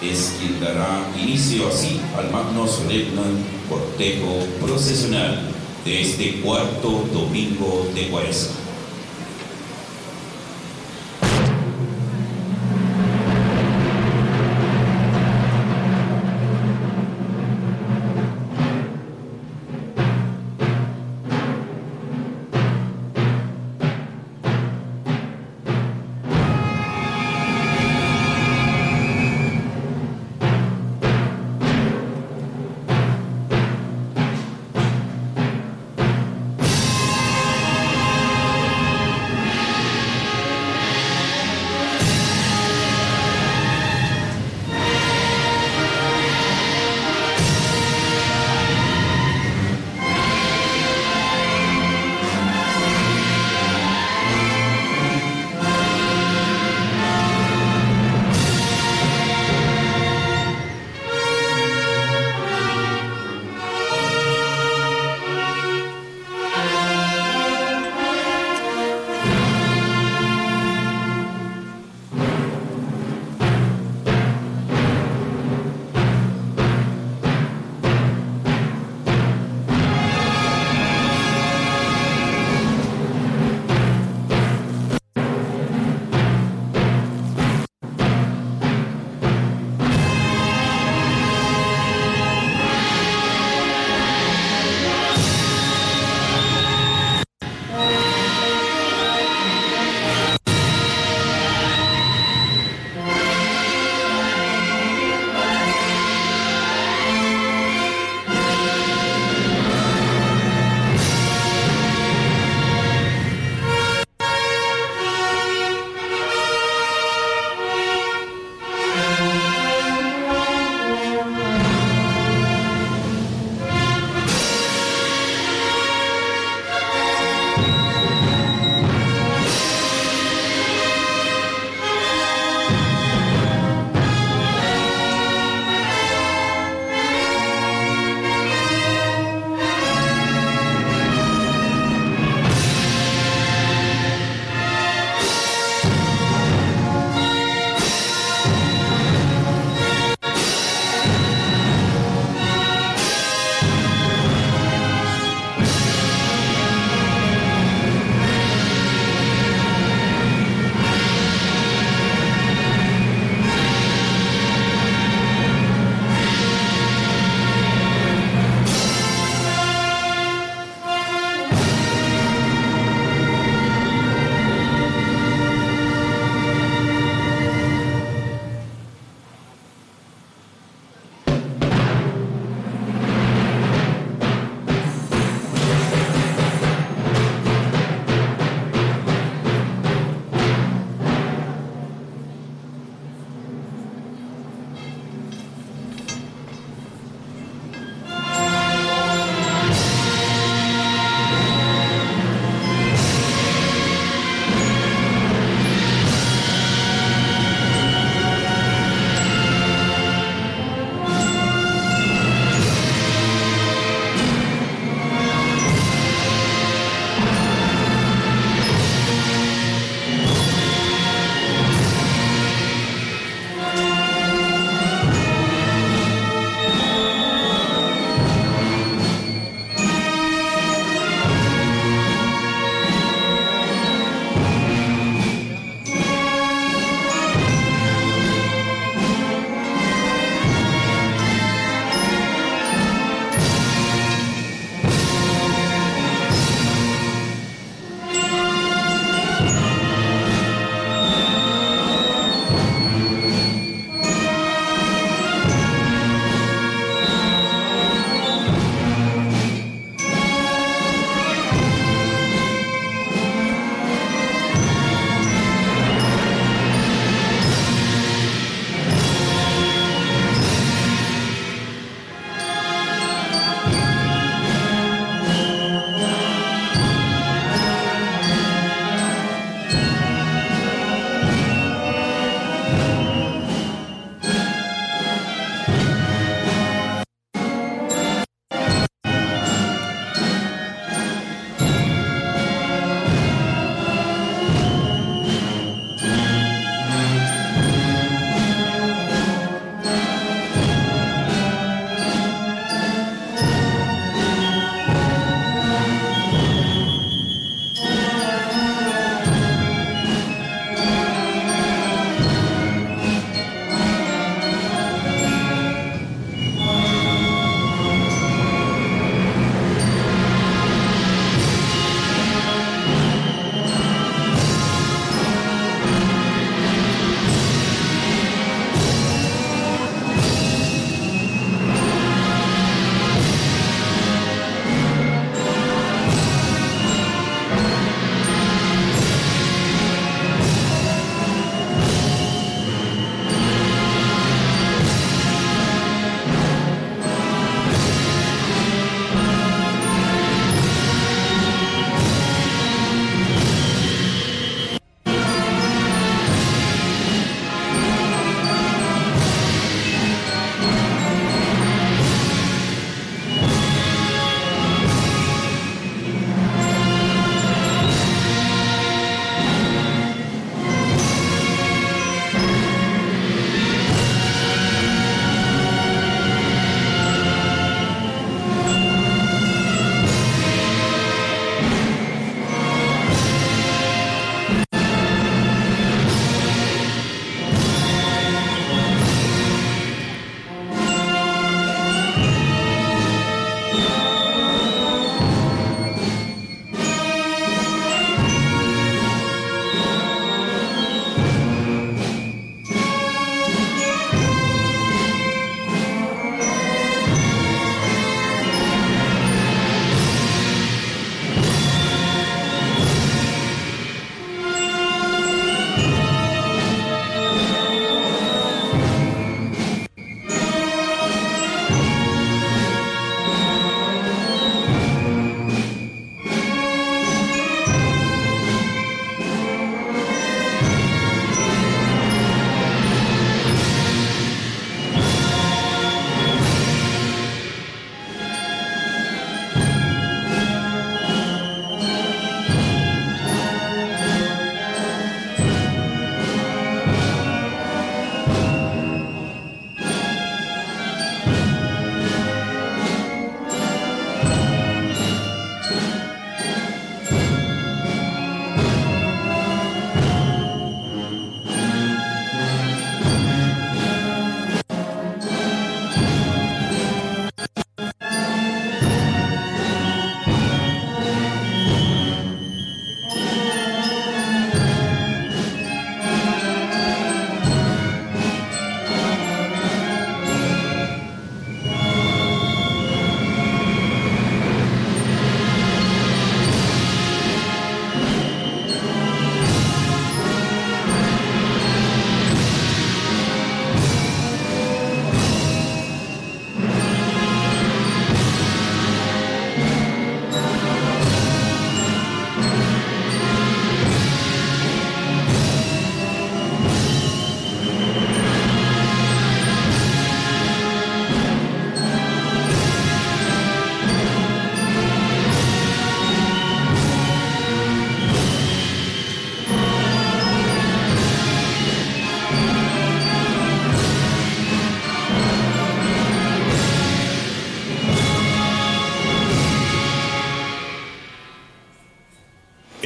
Es 0.00 0.36
quien 0.38 0.58
dará 0.58 1.06
inicio 1.20 1.68
así 1.68 2.00
al 2.16 2.30
magno 2.30 2.66
solemne 2.66 3.22
cortejo 3.68 4.46
procesional 4.64 5.38
de 5.84 6.00
este 6.00 6.40
cuarto 6.40 7.04
domingo 7.12 7.86
de 7.94 8.08
Cuaresma. 8.08 8.69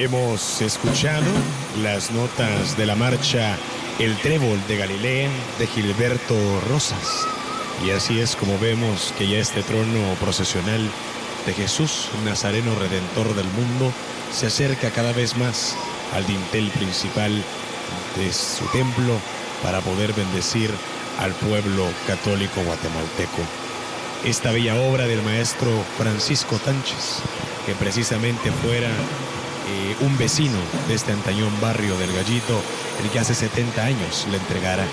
Hemos 0.05 0.61
escuchado 0.61 1.25
las 1.83 2.11
notas 2.11 2.77
de 2.77 2.85
la 2.85 2.95
marcha 2.95 3.57
El 3.99 4.15
Trébol 4.19 4.61
de 4.69 4.77
Galilea 4.77 5.31
de 5.59 5.67
Gilberto 5.67 6.37
Rosas. 6.69 7.27
Y 7.87 7.91
así 7.91 8.21
es 8.21 8.37
como 8.37 8.59
vemos 8.59 9.15
que 9.17 9.27
ya 9.27 9.39
este 9.39 9.63
trono 9.63 10.15
procesional 10.21 10.91
de 11.47 11.55
Jesús, 11.55 12.11
Nazareno 12.23 12.75
Redentor 12.75 13.35
del 13.35 13.47
mundo, 13.47 13.95
se 14.31 14.49
acerca 14.49 14.91
cada 14.91 15.13
vez 15.13 15.39
más 15.39 15.75
al 16.13 16.27
dintel 16.27 16.69
principal 16.69 17.43
de 18.19 18.31
su 18.31 18.67
templo 18.73 19.15
para 19.63 19.81
poder 19.81 20.13
bendecir 20.13 20.71
al 21.19 21.33
pueblo 21.33 21.87
católico 22.07 22.61
guatemalteco. 22.63 23.41
Esta 24.27 24.53
bella 24.53 24.77
obra 24.77 25.07
del 25.07 25.23
maestro 25.23 25.71
Francisco 25.97 26.57
Tánchez, 26.57 27.21
que 27.65 27.75
precisamente 27.75 28.53
fuera 28.53 28.91
eh, 29.69 29.97
un 30.01 30.17
vecino 30.19 30.59
de 30.89 30.95
este 30.95 31.13
antañón 31.13 31.51
barrio 31.61 31.97
del 31.99 32.13
Gallito, 32.13 32.61
el 33.03 33.11
que 33.11 33.19
hace 33.19 33.35
70 33.35 33.83
años 33.83 34.27
le 34.31 34.37
entregara 34.37 34.85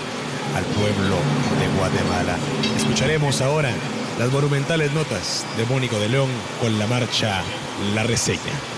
al 0.56 0.64
pueblo 0.64 1.16
de 1.60 1.78
Guatemala. 1.78 2.36
Escucharemos 2.76 3.40
ahora 3.40 3.72
las 4.18 4.30
monumentales 4.30 4.92
notas 4.92 5.46
de 5.56 5.64
Mónico 5.66 5.98
de 5.98 6.08
León 6.08 6.30
con 6.60 6.78
la 6.78 6.86
marcha 6.86 7.42
La 7.94 8.02
Reseña. 8.02 8.71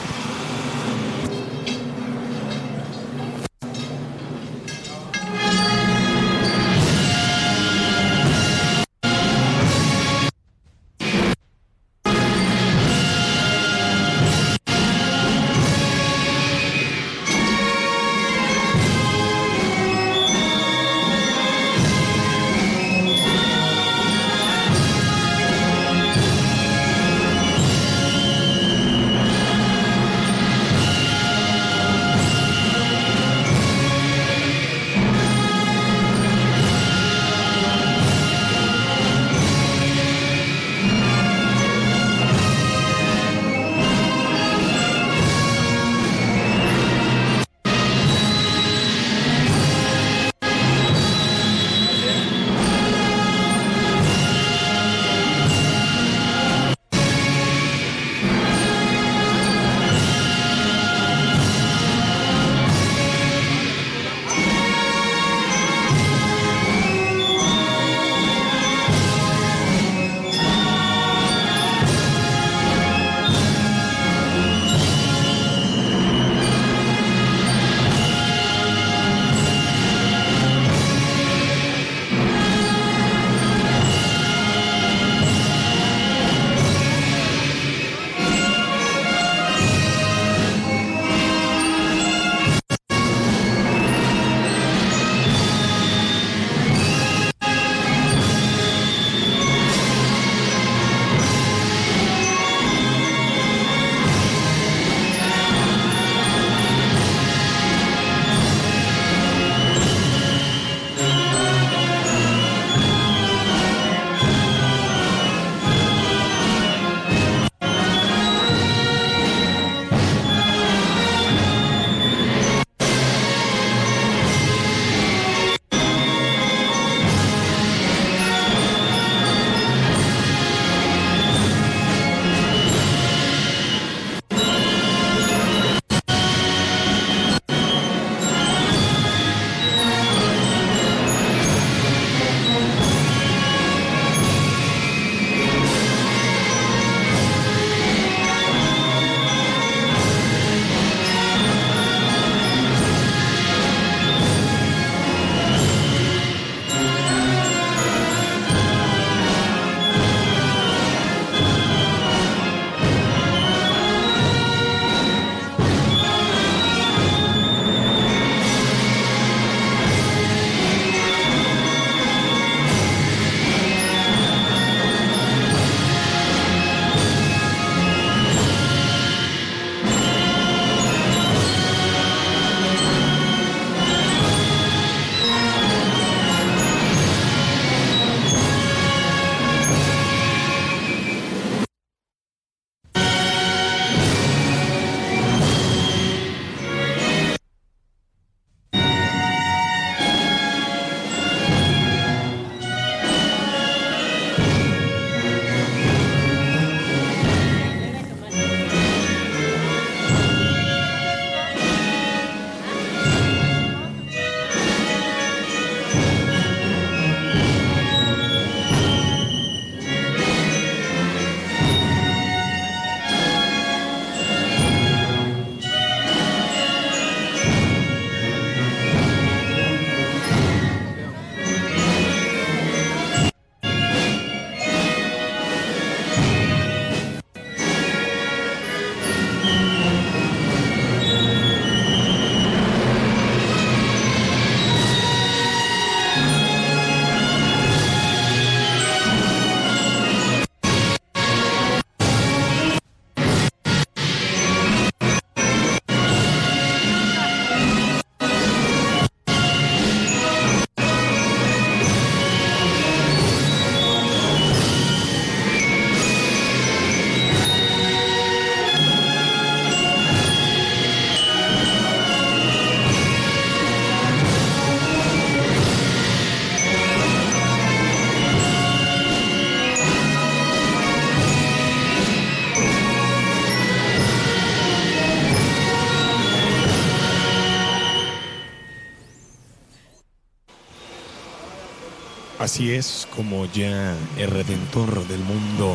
Así 292.55 292.73
es 292.73 293.09
como 293.17 293.47
ya 293.47 293.97
el 294.17 294.31
Redentor 294.31 295.09
del 295.09 295.19
mundo 295.25 295.75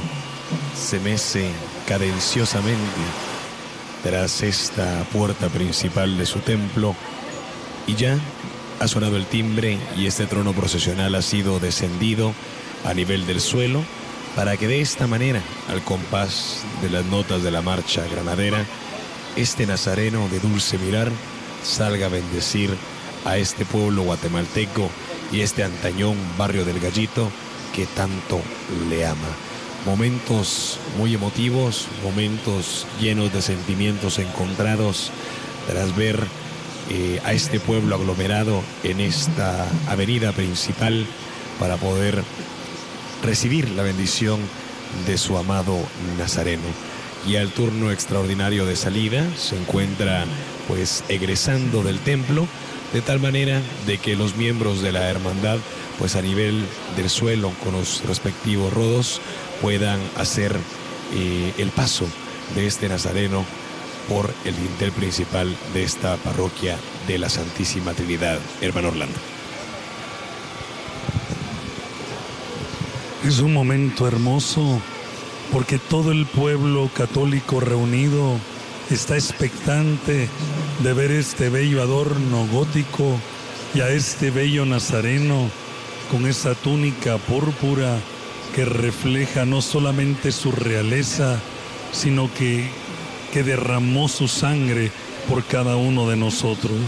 se 0.74 0.98
mece 1.02 1.50
cadenciosamente 1.86 3.02
tras 4.02 4.44
esta 4.44 5.04
puerta 5.12 5.50
principal 5.50 6.18
de 6.18 6.26
su 6.26 6.40
templo. 6.40 6.96
Y 7.86 7.96
ya 7.96 8.18
ha 8.80 8.88
sonado 8.88 9.18
el 9.18 9.26
timbre 9.26 9.78
y 9.98 10.06
este 10.06 10.26
trono 10.26 10.54
procesional 10.54 11.16
ha 11.16 11.22
sido 11.22 11.60
descendido 11.60 12.34
a 12.86 12.94
nivel 12.94 13.28
del 13.28 13.42
suelo 13.42 13.84
para 14.38 14.56
que 14.56 14.70
de 14.70 14.80
esta 14.80 15.06
manera, 15.06 15.42
al 15.68 15.84
compás 15.84 16.64
de 16.82 16.92
las 16.92 17.04
notas 17.04 17.44
de 17.44 17.52
la 17.52 17.62
marcha 17.62 18.08
granadera, 18.08 18.64
este 19.36 19.66
nazareno 19.66 20.30
de 20.30 20.40
dulce 20.40 20.78
mirar 20.78 21.12
salga 21.62 22.06
a 22.06 22.10
bendecir 22.10 22.74
a 23.26 23.36
este 23.36 23.66
pueblo 23.66 24.04
guatemalteco 24.04 24.90
y 25.32 25.42
este 25.42 25.64
antañón 25.64 26.18
barrio 26.38 26.66
del 26.66 26.80
Gallito 26.80 27.30
que 27.76 27.86
tanto 27.86 28.42
le 28.90 29.06
ama. 29.06 29.28
Momentos 29.86 30.80
muy 30.98 31.14
emotivos, 31.14 31.88
momentos 32.04 32.86
llenos 33.00 33.32
de 33.32 33.42
sentimientos 33.42 34.20
encontrados 34.20 35.12
tras 35.68 35.96
ver 35.96 36.20
eh, 36.90 37.22
a 37.24 37.34
este 37.34 37.60
pueblo 37.60 37.96
aglomerado 37.96 38.62
en 38.84 39.00
esta 39.00 39.68
avenida 39.88 40.32
principal 40.32 41.06
para 41.60 41.78
poder 41.78 42.24
recibir 43.24 43.70
la 43.72 43.84
bendición 43.84 44.40
de 45.06 45.18
su 45.18 45.38
amado 45.38 45.78
Nazareno. 46.18 46.64
Y 47.28 47.36
al 47.36 47.50
turno 47.50 47.92
extraordinario 47.92 48.66
de 48.66 48.76
salida 48.76 49.24
se 49.38 49.58
encuentra 49.58 50.26
pues 50.68 51.04
egresando 51.10 51.84
del 51.84 52.00
templo 52.00 52.48
de 52.94 53.02
tal 53.02 53.20
manera 53.20 53.62
de 53.86 53.98
que 53.98 54.16
los 54.16 54.36
miembros 54.36 54.82
de 54.82 54.92
la 54.92 55.10
hermandad 55.10 55.58
pues 55.98 56.16
a 56.16 56.22
nivel 56.22 56.66
del 56.96 57.10
suelo 57.10 57.52
con 57.64 57.74
los 57.74 58.04
respectivos 58.06 58.74
rodos 58.74 59.22
puedan 59.62 60.00
hacer 60.18 60.56
eh, 61.14 61.54
el 61.58 61.70
paso 61.70 62.08
de 62.56 62.66
este 62.66 62.88
nazareno 62.88 63.46
por 64.08 64.34
el 64.46 64.56
dintel 64.56 64.92
principal 64.92 65.56
de 65.74 65.84
esta 65.84 66.16
parroquia 66.18 66.78
de 67.08 67.20
la 67.20 67.30
Santísima 67.30 67.94
Trinidad, 67.94 68.40
hermano 68.62 68.88
Orlando. 68.88 69.20
Es 73.26 73.40
un 73.40 73.54
momento 73.54 74.08
hermoso 74.08 74.82
porque 75.52 75.78
todo 75.78 76.12
el 76.12 76.26
pueblo 76.26 76.90
católico 76.94 77.60
reunido 77.60 78.38
está 78.90 79.16
expectante 79.16 80.30
de 80.80 80.94
ver 80.94 81.12
este 81.12 81.50
bello 81.50 81.82
adorno 81.82 82.48
gótico 82.52 83.20
y 83.74 83.82
a 83.82 83.90
este 83.90 84.32
bello 84.32 84.66
nazareno 84.66 85.50
con 86.12 86.26
esa 86.26 86.56
túnica 86.56 87.18
púrpura 87.18 88.00
que 88.56 88.66
refleja 88.66 89.46
no 89.46 89.62
solamente 89.62 90.32
su 90.32 90.52
realeza, 90.52 91.40
sino 91.92 92.34
que, 92.34 92.68
que 93.32 93.44
derramó 93.44 94.08
su 94.08 94.28
sangre 94.28 94.92
por 95.28 95.44
cada 95.46 95.76
uno 95.76 96.10
de 96.10 96.18
nosotros. 96.18 96.80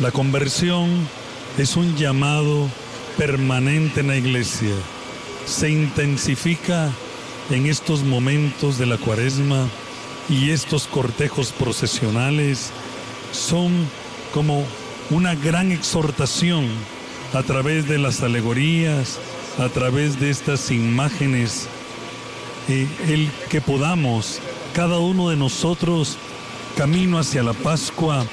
La 0.00 0.10
conversión 0.10 0.90
es 1.56 1.76
un 1.76 1.96
llamado 1.96 2.68
permanente 3.16 4.00
en 4.00 4.08
la 4.08 4.16
iglesia 4.16 4.74
se 5.46 5.70
intensifica 5.70 6.90
en 7.50 7.66
estos 7.66 8.02
momentos 8.02 8.78
de 8.78 8.86
la 8.86 8.96
cuaresma 8.96 9.68
y 10.28 10.50
estos 10.50 10.86
cortejos 10.86 11.52
procesionales 11.52 12.70
son 13.32 13.72
como 14.32 14.64
una 15.10 15.34
gran 15.34 15.72
exhortación 15.72 16.66
a 17.34 17.42
través 17.42 17.88
de 17.88 17.98
las 17.98 18.22
alegorías, 18.22 19.18
a 19.58 19.68
través 19.68 20.20
de 20.20 20.30
estas 20.30 20.70
imágenes, 20.70 21.68
eh, 22.68 22.88
el 23.08 23.30
que 23.50 23.60
podamos, 23.60 24.40
cada 24.72 24.98
uno 24.98 25.28
de 25.28 25.36
nosotros, 25.36 26.16
camino 26.76 27.18
hacia 27.18 27.42
la 27.42 27.52
Pascua, 27.52 28.24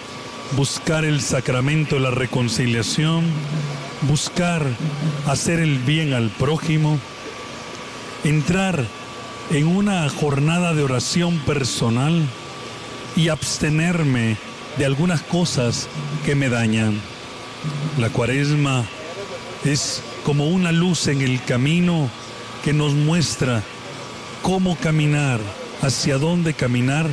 buscar 0.56 1.06
el 1.06 1.22
sacramento 1.22 1.96
de 1.96 2.02
la 2.02 2.12
reconciliación, 2.12 3.26
buscar 4.04 4.66
hacer 5.28 5.60
el 5.60 5.80
bien 5.80 6.14
al 6.14 6.30
prójimo, 6.30 7.00
entrar 8.24 8.86
en 9.52 9.68
una 9.68 10.08
jornada 10.10 10.74
de 10.74 10.84
oración 10.84 11.38
personal 11.40 12.26
y 13.18 13.28
abstenerme 13.28 14.38
de 14.78 14.86
algunas 14.86 15.22
cosas 15.22 15.90
que 16.26 16.36
me 16.36 16.48
dañan. 16.48 17.02
La 18.00 18.10
cuaresma 18.10 18.86
es 19.66 20.02
como 20.24 20.48
una 20.48 20.72
luz 20.72 21.08
en 21.08 21.22
el 21.22 21.44
camino 21.44 22.10
que 22.64 22.72
nos 22.72 22.94
muestra 22.94 23.62
cómo 24.42 24.78
caminar, 24.78 25.42
hacia 25.82 26.18
dónde 26.18 26.54
caminar 26.54 27.08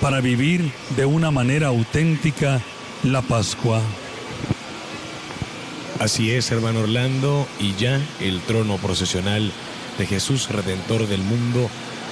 para 0.00 0.20
vivir 0.20 0.72
de 0.96 1.04
una 1.06 1.30
manera 1.30 1.68
auténtica 1.68 2.60
la 3.04 3.22
Pascua. 3.22 3.80
Así 6.00 6.32
es, 6.32 6.50
hermano 6.50 6.80
Orlando, 6.80 7.46
y 7.60 7.74
ya 7.74 8.00
el 8.20 8.40
trono 8.40 8.78
procesional 8.78 9.52
de 9.98 10.06
Jesús 10.06 10.48
Redentor 10.48 11.06
del 11.06 11.22
mundo, 11.22 11.68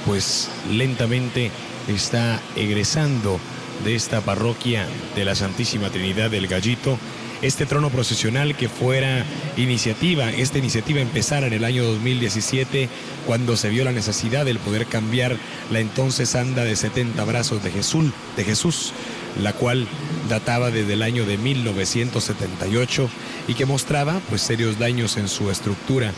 pues 0.06 0.50
lentamente 0.70 1.50
está 1.88 2.40
egresando 2.56 3.40
de 3.84 3.94
esta 3.94 4.20
parroquia 4.20 4.86
de 5.14 5.24
la 5.24 5.34
Santísima 5.34 5.90
Trinidad 5.90 6.30
del 6.30 6.46
Gallito. 6.46 6.98
Este 7.40 7.66
trono 7.66 7.90
procesional 7.90 8.56
que 8.56 8.68
fuera 8.68 9.24
iniciativa, 9.56 10.30
esta 10.30 10.58
iniciativa 10.58 11.00
empezara 11.00 11.46
en 11.46 11.52
el 11.52 11.64
año 11.64 11.84
2017 11.84 12.88
cuando 13.26 13.56
se 13.56 13.68
vio 13.68 13.84
la 13.84 13.92
necesidad 13.92 14.44
del 14.44 14.58
poder 14.58 14.86
cambiar 14.86 15.36
la 15.70 15.78
entonces 15.78 16.34
anda 16.34 16.64
de 16.64 16.74
70 16.74 17.22
brazos 17.24 17.62
de 17.62 17.70
Jesús, 17.70 18.10
de 18.36 18.42
Jesús 18.42 18.92
la 19.42 19.52
cual 19.52 19.86
databa 20.28 20.70
desde 20.70 20.94
el 20.94 21.02
año 21.02 21.24
de 21.24 21.38
1978 21.38 23.08
y 23.46 23.54
que 23.54 23.66
mostraba 23.66 24.20
pues 24.28 24.42
serios 24.42 24.78
daños 24.78 25.16
en 25.16 25.28
su 25.28 25.50
estructura 25.50 26.12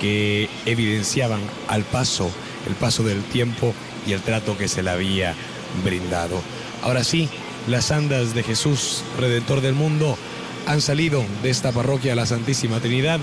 que 0.00 0.48
evidenciaban 0.64 1.40
al 1.68 1.82
paso, 1.84 2.30
el 2.66 2.74
paso 2.74 3.02
del 3.02 3.22
tiempo 3.22 3.74
y 4.06 4.12
el 4.12 4.20
trato 4.20 4.56
que 4.56 4.68
se 4.68 4.82
le 4.82 4.90
había 4.90 5.34
brindado. 5.84 6.40
Ahora 6.82 7.04
sí, 7.04 7.28
las 7.68 7.90
andas 7.90 8.34
de 8.34 8.42
Jesús, 8.42 9.02
Redentor 9.18 9.60
del 9.60 9.74
mundo, 9.74 10.16
han 10.66 10.80
salido 10.80 11.24
de 11.42 11.50
esta 11.50 11.72
parroquia 11.72 12.14
la 12.14 12.26
Santísima 12.26 12.80
Trinidad 12.80 13.20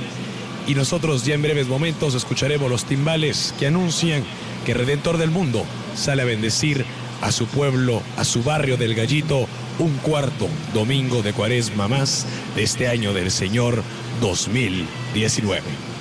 y 0.68 0.76
nosotros 0.76 1.26
ya 1.26 1.36
en 1.36 1.42
breves 1.42 1.68
momentos 1.68 2.16
escucharemos 2.16 2.70
los 2.70 2.86
timbales 2.86 3.54
que 3.60 3.68
anuncian 3.68 4.24
que 4.66 4.74
Redentor 4.74 5.18
del 5.18 5.30
mundo 5.30 5.66
sale 5.96 6.22
a 6.22 6.26
bendecir 6.26 6.86
a 7.22 7.32
su 7.32 7.48
pueblo, 7.48 8.02
a 8.18 8.24
su 8.24 8.44
barrio 8.44 8.78
del 8.78 8.96
Gallito, 8.96 9.48
un 9.80 9.98
cuarto 9.98 10.48
domingo 10.74 11.22
de 11.22 11.34
cuaresma 11.34 11.88
más 11.88 12.26
de 12.56 12.64
este 12.64 12.88
año 12.88 13.14
del 13.14 13.32
Señor 13.32 13.82
2019. 14.22 15.93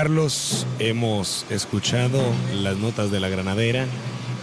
Carlos, 0.00 0.64
hemos 0.78 1.44
escuchado 1.50 2.22
las 2.54 2.76
notas 2.76 3.10
de 3.10 3.18
la 3.18 3.28
granadera 3.28 3.84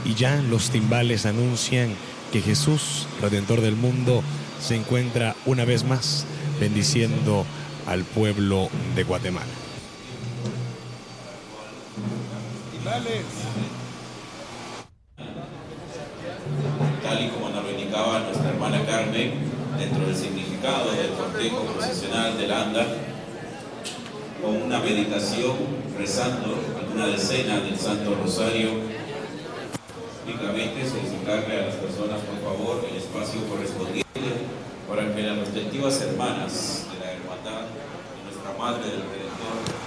y 0.03 0.14
ya 0.14 0.36
los 0.36 0.70
timbales 0.70 1.26
anuncian 1.26 1.95
que 2.34 2.41
Jesús, 2.41 3.08
Redentor 3.22 3.62
del 3.62 3.78
mundo, 3.78 4.22
se 4.60 4.76
encuentra 4.76 5.34
una 5.45 5.64
vez 5.64 5.86
más 5.86 6.26
bendiciendo 6.60 7.45
al 7.88 8.03
pueblo 8.03 8.68
de 8.97 9.06
Guatemala. 9.06 9.47
Tal 17.01 17.24
y 17.24 17.30
como 17.30 17.47
nos 17.47 17.64
lo 17.64 17.72
indicaba 17.72 18.20
nuestra 18.20 18.49
hermana 18.49 18.86
Carmen, 18.86 19.32
dentro 19.80 20.06
del 20.06 20.18
significado 20.18 20.91
del 20.91 21.12
cortejo 21.12 21.62
profesional 21.62 22.38
del 22.38 22.51
ANDA, 22.51 23.05
con 24.42 24.62
una 24.62 24.80
meditación, 24.80 25.56
rezando 25.98 26.56
alguna 26.80 27.08
decena 27.08 27.60
del 27.60 27.78
Santo 27.78 28.16
Rosario, 28.16 28.70
únicamente 30.26 30.88
solicitarle 30.88 31.60
a 31.60 31.66
las 31.68 31.76
personas, 31.76 32.20
por 32.22 32.40
favor, 32.42 32.86
el 32.90 32.98
espacio 32.98 33.42
correspondiente 33.48 34.06
para 34.90 35.14
que 35.14 35.22
las 35.22 35.38
respectivas 35.38 36.02
hermanas 36.02 36.88
de 36.92 37.06
la 37.06 37.12
hermandad 37.14 37.62
de 37.62 38.24
nuestra 38.24 38.54
Madre 38.58 38.84
del 38.84 39.02
Redentor 39.02 39.85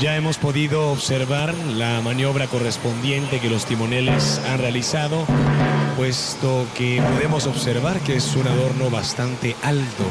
Ya 0.00 0.16
hemos 0.16 0.38
podido 0.38 0.90
observar 0.92 1.52
la 1.76 2.00
maniobra 2.00 2.46
correspondiente 2.46 3.38
que 3.38 3.50
los 3.50 3.66
timoneles 3.66 4.40
han 4.48 4.58
realizado, 4.58 5.26
puesto 5.94 6.66
que 6.74 7.02
podemos 7.02 7.46
observar 7.46 8.00
que 8.00 8.16
es 8.16 8.34
un 8.34 8.46
adorno 8.46 8.88
bastante 8.88 9.56
alto 9.62 10.04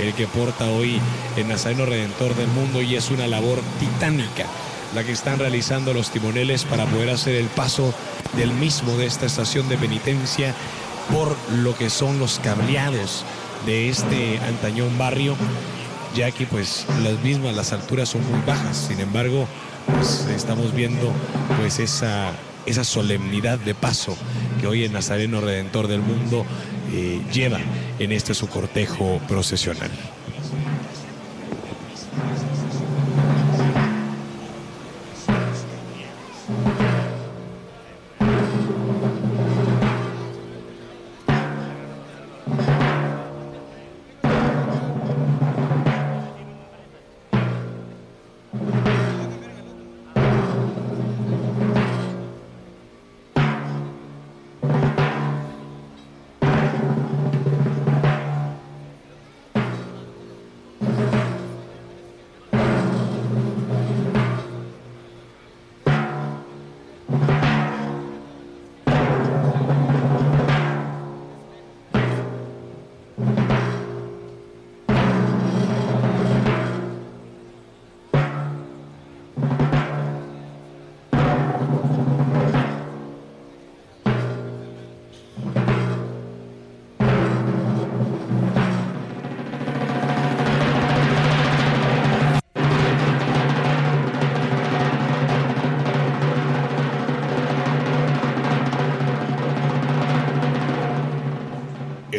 el 0.00 0.14
que 0.14 0.26
porta 0.26 0.70
hoy 0.70 0.98
el 1.36 1.46
Nazareno 1.46 1.84
Redentor 1.84 2.34
del 2.34 2.48
Mundo 2.48 2.80
y 2.80 2.96
es 2.96 3.10
una 3.10 3.26
labor 3.26 3.60
titánica 3.78 4.46
la 4.94 5.04
que 5.04 5.12
están 5.12 5.38
realizando 5.38 5.92
los 5.92 6.08
timoneles 6.08 6.64
para 6.64 6.86
poder 6.86 7.10
hacer 7.10 7.34
el 7.34 7.48
paso 7.48 7.92
del 8.38 8.50
mismo 8.50 8.96
de 8.96 9.04
esta 9.04 9.26
estación 9.26 9.68
de 9.68 9.76
penitencia 9.76 10.54
por 11.12 11.36
lo 11.52 11.76
que 11.76 11.90
son 11.90 12.18
los 12.18 12.38
cableados 12.38 13.26
de 13.66 13.90
este 13.90 14.38
antañón 14.38 14.96
barrio 14.96 15.36
ya 16.14 16.30
que 16.30 16.46
pues 16.46 16.86
las 17.02 17.20
mismas, 17.22 17.54
las 17.54 17.72
alturas 17.72 18.08
son 18.08 18.22
muy 18.30 18.40
bajas. 18.46 18.86
Sin 18.88 19.00
embargo, 19.00 19.46
pues, 19.92 20.26
estamos 20.34 20.74
viendo 20.74 21.12
pues 21.58 21.78
esa, 21.78 22.32
esa 22.66 22.84
solemnidad 22.84 23.58
de 23.58 23.74
paso 23.74 24.16
que 24.60 24.66
hoy 24.66 24.84
el 24.84 24.92
Nazareno 24.92 25.40
Redentor 25.40 25.88
del 25.88 26.00
Mundo 26.00 26.46
eh, 26.92 27.20
lleva 27.32 27.58
en 27.98 28.12
este 28.12 28.34
su 28.34 28.48
cortejo 28.48 29.20
procesional. 29.28 29.90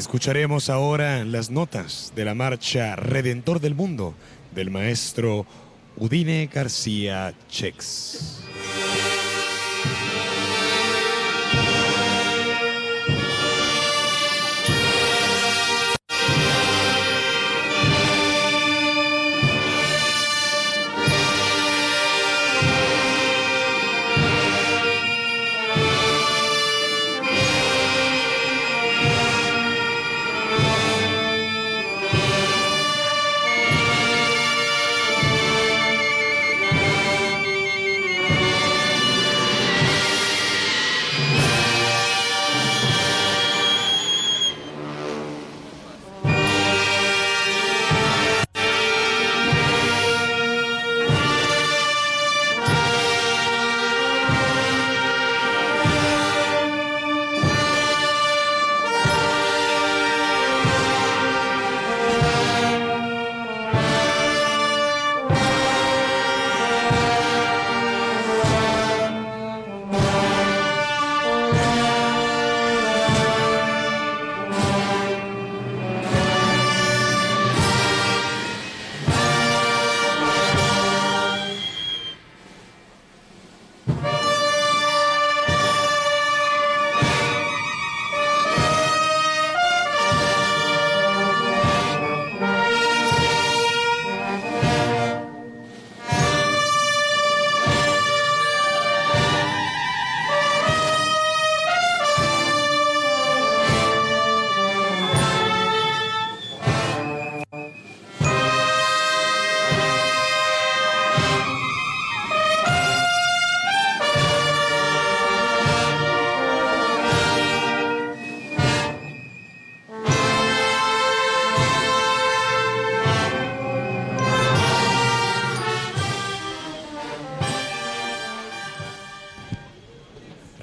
Escucharemos 0.06 0.70
ahora 0.70 1.26
las 1.26 1.50
notas 1.50 2.14
de 2.16 2.26
la 2.26 2.36
marcha 2.36 2.96
Redentor 2.96 3.60
del 3.60 3.74
Mundo 3.74 4.14
del 4.54 4.70
maestro 4.70 5.48
Udine 5.98 6.48
García 6.54 7.34
Chex. 7.50 8.35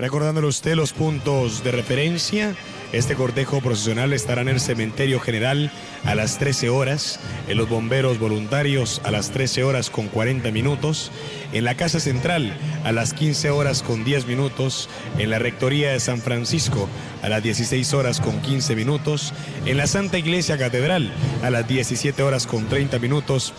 Recordándole 0.03 0.49
usted 0.49 0.75
los 0.75 0.93
puntos 0.93 1.63
de 1.63 1.71
referencia, 1.71 2.57
este 2.93 3.15
cortejo 3.15 3.61
procesional 3.61 4.13
estará 4.13 4.43
en 4.43 4.49
el 4.49 4.59
Cementerio 4.59 5.21
General 5.21 5.71
a 6.03 6.17
las 6.17 6.39
13 6.39 6.71
horas, 6.71 7.21
en 7.47 7.57
los 7.57 7.69
bomberos 7.69 8.19
voluntarios 8.19 9.01
a 9.05 9.13
las 9.13 9.31
13 9.31 9.63
horas 9.63 9.91
con 9.91 10.09
40 10.09 10.51
minutos, 10.51 11.13
en 11.53 11.63
la 11.63 11.77
Casa 11.77 12.01
Central 12.01 12.53
a 12.83 12.91
las 12.91 13.15
15 13.15 13.51
horas 13.51 13.85
con 13.85 14.03
10 14.03 14.27
minutos, 14.27 14.89
en 15.19 15.31
la 15.31 15.39
Rectoría 15.39 15.93
de 15.93 16.01
San 16.01 16.21
Francisco 16.21 16.89
a 17.23 17.29
las 17.29 17.45
16 17.45 17.95
horas 17.95 18.21
con 18.21 18.43
15 18.43 18.75
minutos, 18.75 19.33
en 19.67 19.77
la 19.77 19.87
Santa 19.87 20.19
Iglesia 20.19 20.59
Catedral 20.59 21.13
a 21.45 21.51
las 21.51 21.69
17 21.69 22.25
horas 22.25 22.49
con 22.49 22.67
30 22.67 22.99
minutos, 22.99 23.55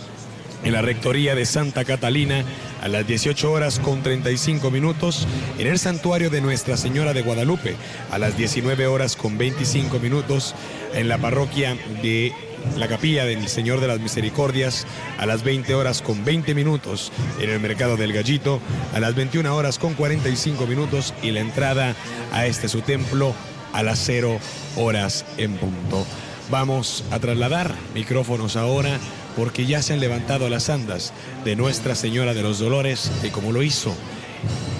en 0.64 0.72
la 0.72 0.82
Rectoría 0.82 1.34
de 1.34 1.44
Santa 1.44 1.84
Catalina 1.84 2.44
a 2.82 2.88
las 2.88 3.06
18 3.06 3.52
horas 3.52 3.78
con 3.78 4.02
35 4.02 4.70
minutos, 4.70 5.26
en 5.58 5.66
el 5.66 5.78
Santuario 5.78 6.30
de 6.30 6.40
Nuestra 6.40 6.76
Señora 6.76 7.12
de 7.12 7.22
Guadalupe 7.22 7.76
a 8.10 8.18
las 8.18 8.36
19 8.36 8.86
horas 8.86 9.16
con 9.16 9.38
25 9.38 9.98
minutos, 10.00 10.54
en 10.94 11.08
la 11.08 11.18
parroquia 11.18 11.76
de 12.02 12.32
la 12.78 12.88
capilla 12.88 13.26
del 13.26 13.46
Señor 13.48 13.80
de 13.80 13.88
las 13.88 14.00
Misericordias 14.00 14.86
a 15.18 15.26
las 15.26 15.44
20 15.44 15.74
horas 15.74 16.00
con 16.00 16.24
20 16.24 16.54
minutos, 16.54 17.12
en 17.38 17.50
el 17.50 17.60
Mercado 17.60 17.96
del 17.96 18.12
Gallito 18.12 18.60
a 18.94 19.00
las 19.00 19.14
21 19.14 19.54
horas 19.54 19.78
con 19.78 19.94
45 19.94 20.66
minutos 20.66 21.12
y 21.22 21.30
la 21.30 21.40
entrada 21.40 21.94
a 22.32 22.46
este 22.46 22.68
su 22.68 22.80
templo 22.80 23.34
a 23.74 23.82
las 23.82 23.98
0 24.04 24.38
horas 24.76 25.26
en 25.36 25.56
punto. 25.56 26.06
Vamos 26.50 27.04
a 27.10 27.18
trasladar 27.18 27.74
micrófonos 27.94 28.56
ahora 28.56 28.98
porque 29.36 29.66
ya 29.66 29.82
se 29.82 29.92
han 29.92 30.00
levantado 30.00 30.48
las 30.48 30.70
andas 30.70 31.12
de 31.44 31.56
Nuestra 31.56 31.94
Señora 31.94 32.34
de 32.34 32.42
los 32.42 32.58
Dolores, 32.58 33.10
y 33.22 33.28
como 33.28 33.52
lo 33.52 33.62
hizo 33.62 33.94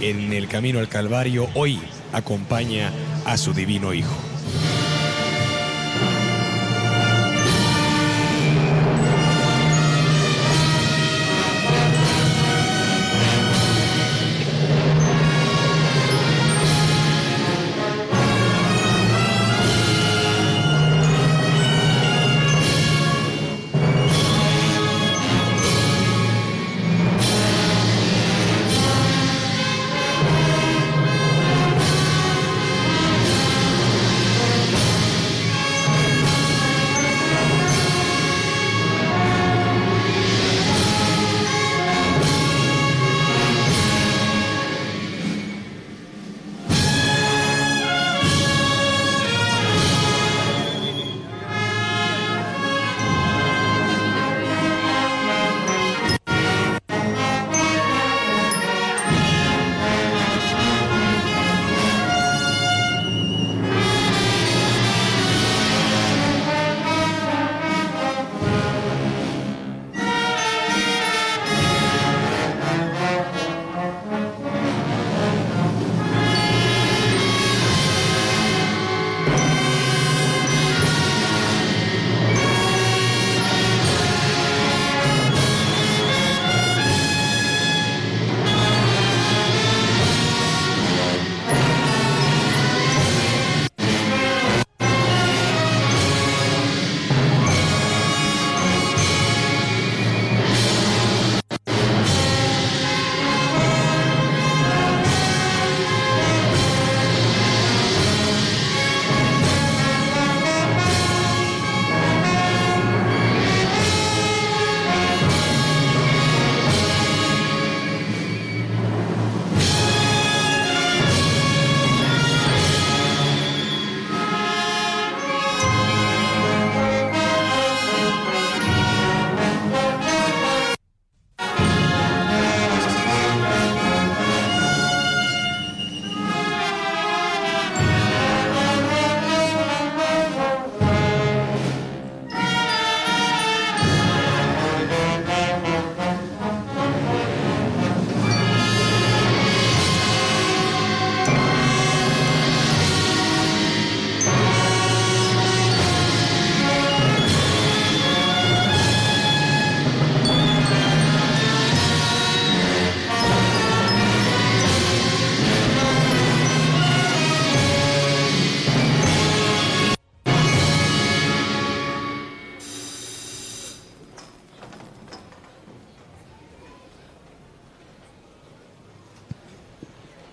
en 0.00 0.32
el 0.32 0.48
camino 0.48 0.78
al 0.78 0.88
Calvario, 0.88 1.48
hoy 1.55 1.80
acompaña 2.12 2.92
a 3.24 3.36
su 3.36 3.52
divino 3.52 3.94
Hijo. 3.94 4.34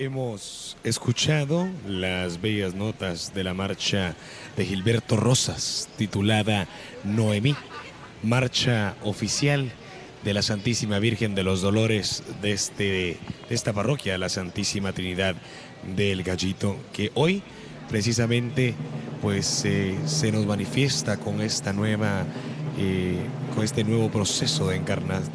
Hemos 0.01 0.77
escuchado 0.83 1.69
las 1.87 2.41
bellas 2.41 2.73
notas 2.73 3.35
de 3.35 3.43
la 3.43 3.53
marcha 3.53 4.15
de 4.57 4.65
Gilberto 4.65 5.15
Rosas, 5.15 5.89
titulada 5.95 6.67
Noemí, 7.03 7.55
marcha 8.23 8.95
oficial 9.03 9.71
de 10.23 10.33
la 10.33 10.41
Santísima 10.41 10.97
Virgen 10.97 11.35
de 11.35 11.43
los 11.43 11.61
Dolores 11.61 12.23
de, 12.41 12.51
este, 12.51 12.83
de 12.83 13.19
esta 13.51 13.73
parroquia, 13.73 14.17
la 14.17 14.29
Santísima 14.29 14.91
Trinidad 14.91 15.35
del 15.95 16.23
Gallito, 16.23 16.77
que 16.93 17.11
hoy 17.13 17.43
precisamente 17.87 18.73
pues 19.21 19.65
eh, 19.65 19.95
se 20.07 20.31
nos 20.31 20.47
manifiesta 20.47 21.17
con 21.17 21.41
esta 21.41 21.73
nueva 21.73 22.25
eh, 22.77 23.17
con 23.53 23.63
este 23.63 23.83
nuevo 23.83 24.09
proceso 24.09 24.67
de, 24.67 24.79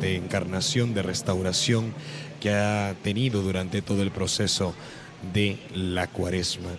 de 0.01 0.17
encarnación, 0.17 0.95
de 0.95 1.03
restauración 1.03 1.93
que 2.41 2.51
ha 2.51 2.95
tenido 3.03 3.43
durante 3.43 3.83
todo 3.83 4.03
el 4.03 4.11
proceso 4.11 4.75
de 5.33 5.59
la 5.75 6.07
cuaresma. 6.07 6.71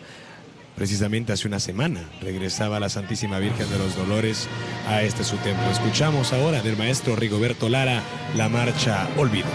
Precisamente 0.75 1.33
hace 1.33 1.47
una 1.47 1.59
semana 1.59 2.01
regresaba 2.21 2.79
la 2.79 2.89
Santísima 2.89 3.39
Virgen 3.39 3.67
de 3.69 3.79
los 3.79 3.95
Dolores 3.95 4.47
a 4.87 5.01
este 5.01 5.23
su 5.23 5.37
templo. 5.37 5.65
Escuchamos 5.71 6.33
ahora 6.33 6.61
del 6.61 6.77
maestro 6.77 7.15
Rigoberto 7.15 7.67
Lara 7.67 8.03
la 8.35 8.47
marcha 8.47 9.09
Olvido. 9.17 9.47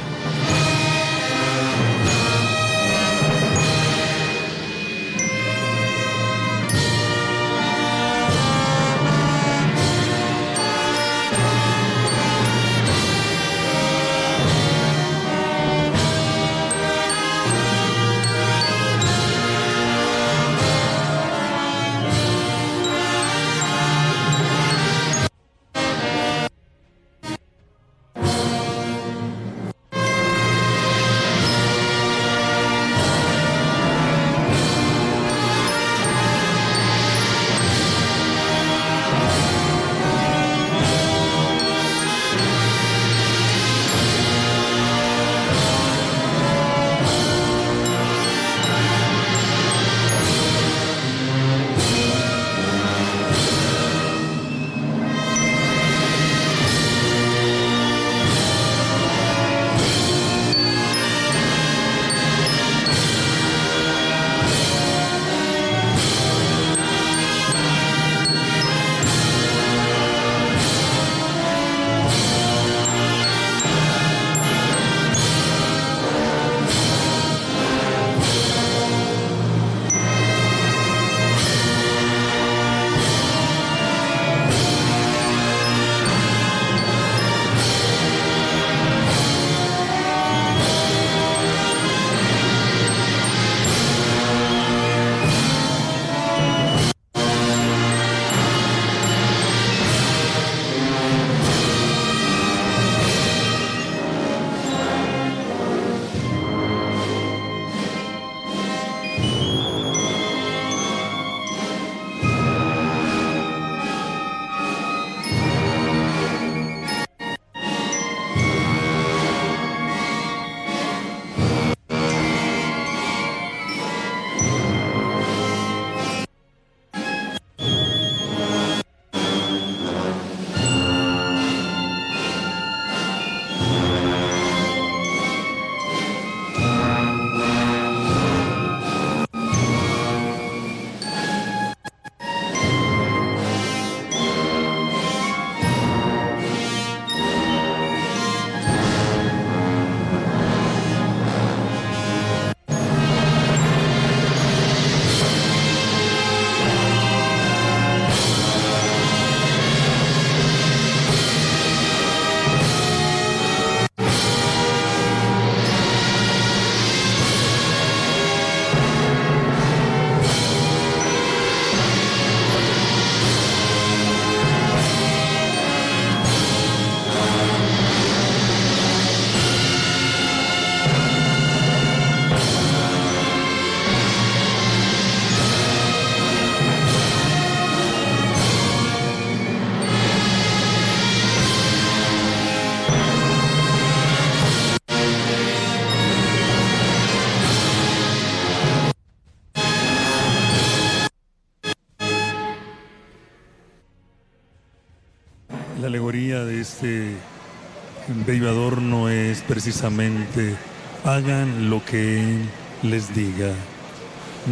Es 209.82 210.56
hagan 211.04 211.68
lo 211.68 211.84
que 211.84 212.20
Él 212.20 212.48
les 212.82 213.14
diga. 213.16 213.52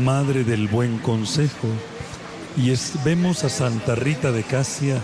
Madre 0.02 0.42
del 0.42 0.66
buen 0.66 0.98
consejo. 0.98 1.68
Y 2.56 2.72
vemos 3.04 3.44
a 3.44 3.48
Santa 3.48 3.94
Rita 3.94 4.32
de 4.32 4.42
Casia, 4.42 5.00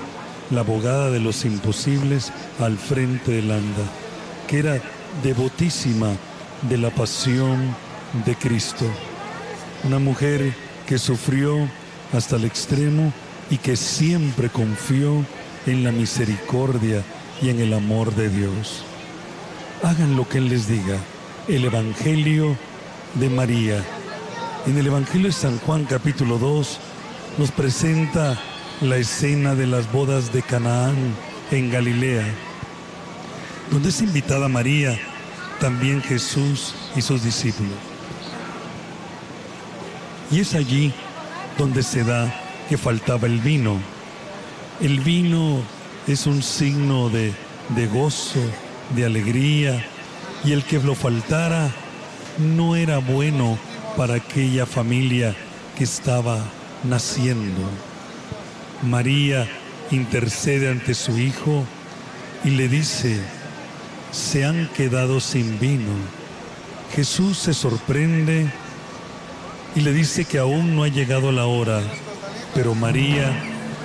la 0.50 0.60
abogada 0.60 1.10
de 1.10 1.20
los 1.20 1.44
imposibles, 1.44 2.32
al 2.58 2.76
frente 2.76 3.32
del 3.32 3.52
anda, 3.52 3.84
que 4.48 4.58
era 4.58 4.80
devotísima 5.22 6.08
de 6.62 6.78
la 6.78 6.90
pasión 6.90 7.76
de 8.24 8.34
Cristo. 8.34 8.84
Una 9.84 10.00
mujer 10.00 10.52
que 10.88 10.98
sufrió 10.98 11.68
hasta 12.12 12.34
el 12.34 12.44
extremo 12.44 13.12
y 13.48 13.58
que 13.58 13.76
siempre 13.76 14.48
confió 14.48 15.24
en 15.66 15.84
la 15.84 15.92
misericordia 15.92 17.04
y 17.40 17.50
en 17.50 17.60
el 17.60 17.72
amor 17.74 18.12
de 18.16 18.28
Dios. 18.28 18.84
Hagan 19.82 20.16
lo 20.16 20.28
que 20.28 20.38
Él 20.38 20.48
les 20.48 20.68
diga. 20.68 20.98
El 21.48 21.64
Evangelio 21.64 22.56
de 23.14 23.28
María. 23.28 23.84
En 24.66 24.78
el 24.78 24.86
Evangelio 24.86 25.28
de 25.28 25.32
San 25.32 25.58
Juan 25.58 25.84
capítulo 25.84 26.38
2 26.38 26.78
nos 27.38 27.50
presenta 27.50 28.40
la 28.80 28.96
escena 28.96 29.54
de 29.54 29.66
las 29.66 29.92
bodas 29.92 30.32
de 30.32 30.42
Canaán 30.42 30.96
en 31.50 31.70
Galilea, 31.70 32.24
donde 33.70 33.90
es 33.90 34.00
invitada 34.00 34.48
María, 34.48 34.98
también 35.60 36.02
Jesús 36.02 36.74
y 36.96 37.02
sus 37.02 37.22
discípulos. 37.22 37.76
Y 40.30 40.40
es 40.40 40.54
allí 40.54 40.92
donde 41.58 41.82
se 41.82 42.02
da 42.02 42.34
que 42.68 42.78
faltaba 42.78 43.26
el 43.26 43.40
vino. 43.40 43.78
El 44.80 45.00
vino 45.00 45.60
es 46.06 46.26
un 46.26 46.42
signo 46.42 47.08
de, 47.10 47.32
de 47.68 47.86
gozo, 47.86 48.40
de 48.94 49.04
alegría, 49.04 49.84
y 50.44 50.52
el 50.52 50.64
que 50.64 50.78
lo 50.78 50.94
faltara 50.94 51.70
no 52.38 52.76
era 52.76 52.98
bueno 52.98 53.58
para 53.96 54.14
aquella 54.14 54.66
familia 54.66 55.34
que 55.76 55.84
estaba 55.84 56.38
naciendo. 56.84 57.62
María 58.82 59.48
intercede 59.90 60.70
ante 60.70 60.94
su 60.94 61.18
hijo 61.18 61.64
y 62.44 62.50
le 62.50 62.68
dice, 62.68 63.18
se 64.12 64.44
han 64.44 64.68
quedado 64.68 65.20
sin 65.20 65.58
vino. 65.58 65.92
Jesús 66.94 67.38
se 67.38 67.54
sorprende 67.54 68.46
y 69.74 69.80
le 69.80 69.92
dice 69.92 70.24
que 70.24 70.38
aún 70.38 70.76
no 70.76 70.84
ha 70.84 70.88
llegado 70.88 71.32
la 71.32 71.46
hora, 71.46 71.82
pero 72.54 72.74
María 72.74 73.30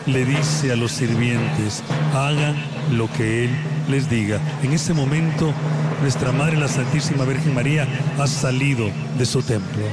le 0.05 0.25
dice 0.25 0.71
a 0.71 0.75
los 0.75 0.91
sirvientes, 0.91 1.83
hagan 2.13 2.55
lo 2.91 3.11
que 3.11 3.45
Él 3.45 3.51
les 3.89 4.09
diga. 4.09 4.39
En 4.63 4.73
ese 4.73 4.93
momento, 4.93 5.53
nuestra 6.01 6.31
Madre, 6.31 6.57
la 6.57 6.67
Santísima 6.67 7.25
Virgen 7.25 7.53
María, 7.53 7.87
ha 8.17 8.27
salido 8.27 8.89
de 9.17 9.25
su 9.25 9.41
templo. 9.41 9.83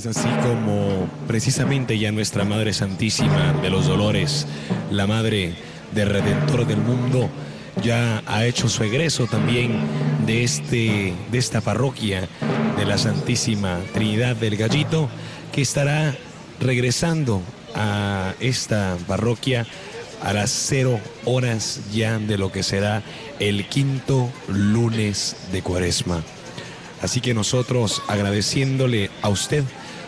Es 0.00 0.06
así 0.06 0.30
como 0.42 1.10
precisamente 1.26 1.98
ya 1.98 2.10
nuestra 2.10 2.46
Madre 2.46 2.72
Santísima 2.72 3.52
de 3.60 3.68
los 3.68 3.86
Dolores, 3.86 4.46
la 4.90 5.06
Madre 5.06 5.52
del 5.92 6.08
Redentor 6.08 6.66
del 6.66 6.78
mundo, 6.78 7.28
ya 7.82 8.22
ha 8.24 8.46
hecho 8.46 8.70
su 8.70 8.82
egreso 8.82 9.26
también 9.26 9.78
de, 10.24 10.42
este, 10.42 11.12
de 11.30 11.38
esta 11.38 11.60
parroquia 11.60 12.26
de 12.78 12.86
la 12.86 12.96
Santísima 12.96 13.78
Trinidad 13.92 14.36
del 14.36 14.56
Gallito, 14.56 15.10
que 15.52 15.60
estará 15.60 16.14
regresando 16.60 17.42
a 17.74 18.32
esta 18.40 18.96
parroquia 19.06 19.66
a 20.22 20.32
las 20.32 20.48
cero 20.50 20.98
horas 21.26 21.82
ya 21.92 22.18
de 22.18 22.38
lo 22.38 22.50
que 22.50 22.62
será 22.62 23.02
el 23.38 23.66
quinto 23.66 24.30
lunes 24.48 25.36
de 25.52 25.60
Cuaresma. 25.60 26.22
Así 27.02 27.20
que 27.20 27.34
nosotros 27.34 28.02
agradeciéndole 28.08 29.10
a 29.20 29.28
usted 29.28 29.62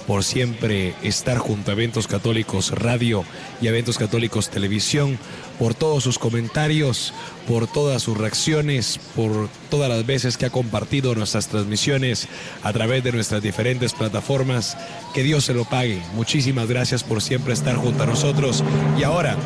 por 0.07 0.24
siempre 0.24 0.94
estar 1.03 1.38
junto 1.38 1.70
a 1.70 1.74
Eventos 1.74 2.07
Católicos 2.07 2.70
Radio 2.70 3.24
y 3.61 3.66
Eventos 3.66 3.98
Católicos 3.98 4.50
Televisión, 4.50 5.18
por 5.59 5.74
todos 5.74 6.03
sus 6.03 6.18
comentarios, 6.18 7.14
por 7.46 7.66
todas 7.66 8.03
sus 8.03 8.16
reacciones, 8.16 8.98
por 9.14 9.48
todas 9.70 9.88
las 9.88 10.05
veces 10.05 10.36
que 10.36 10.46
ha 10.46 10.50
compartido 10.50 11.14
nuestras 11.14 11.48
transmisiones 11.48 12.28
a 12.62 12.72
través 12.72 13.05
de 13.05 13.12
nuestras 13.12 13.42
diferentes 13.42 13.92
plataformas. 13.92 14.76
Que 15.14 15.22
Dios 15.22 15.44
se 15.44 15.55
lo 15.55 15.64
pague. 15.64 16.03
Muchísimas 16.14 16.68
gracias 16.68 17.05
por 17.05 17.22
siempre 17.22 17.53
estar 17.53 17.76
junto 17.76 18.03
a 18.03 18.07
nosotros. 18.07 18.64
Y 18.98 19.05
ahora 19.05 19.36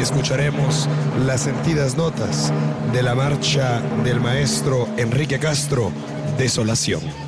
escucharemos 0.00 0.88
las 1.26 1.42
sentidas 1.42 1.96
notas 1.96 2.52
de 2.92 3.02
la 3.02 3.14
marcha 3.14 3.82
del 4.04 4.20
maestro 4.20 4.88
Enrique 4.96 5.38
Castro, 5.38 5.92
Desolación. 6.38 7.25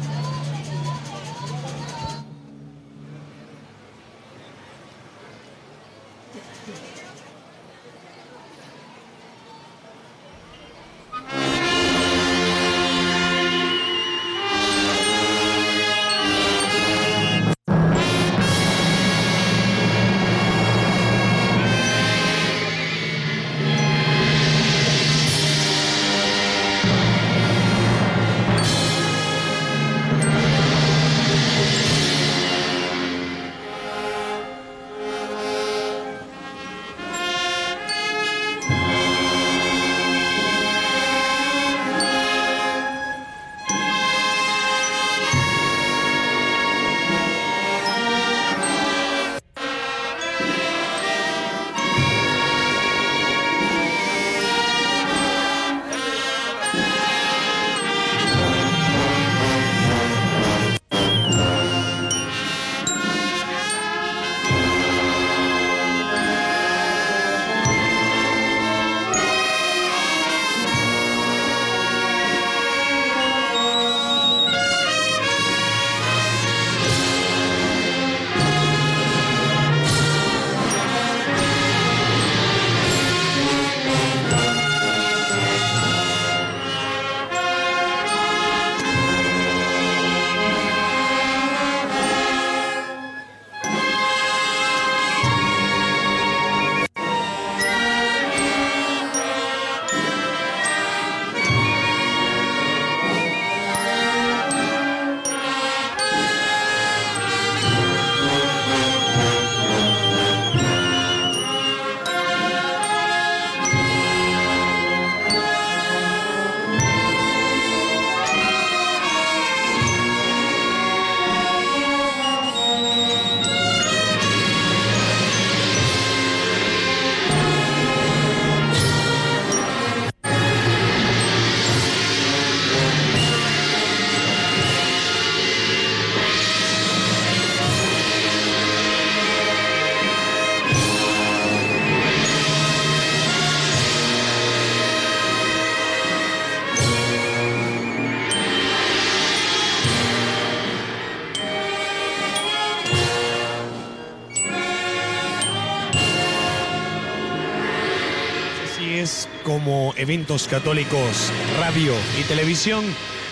Como 159.68 159.92
Eventos 159.98 160.48
Católicos 160.48 161.30
Radio 161.60 161.92
y 162.18 162.22
Televisión, 162.22 162.86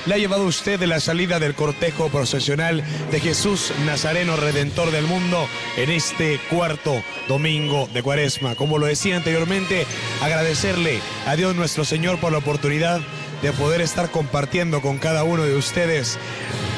le 0.05 0.14
ha 0.14 0.18
llevado 0.18 0.45
usted 0.45 0.78
de 0.78 0.87
la 0.87 1.01
salida 1.01 1.39
del 1.39 1.55
cortejo 1.55 2.11
procesional 2.11 2.84
de 3.11 3.20
Jesús 3.20 3.72
Nazareno 3.87 4.37
Redentor 4.37 4.91
del 4.91 5.07
Mundo 5.07 5.49
en 5.78 5.89
este 5.89 6.39
cuarto 6.51 7.03
domingo 7.26 7.89
de 7.95 8.03
Cuaresma. 8.03 8.55
Como 8.55 8.76
lo 8.76 8.84
decía 8.84 9.16
anteriormente, 9.16 9.87
agradecerle 10.20 11.01
a 11.26 11.37
Dios 11.37 11.57
nuestro 11.57 11.87
Señor 11.87 12.20
por 12.20 12.32
la 12.32 12.39
oportunidad 12.39 13.01
de 13.41 13.53
poder 13.53 13.80
estar 13.80 14.11
compartiendo 14.11 14.82
con 14.82 14.99
cada 14.99 15.24
uno 15.24 15.43
de 15.43 15.57
ustedes 15.57 16.18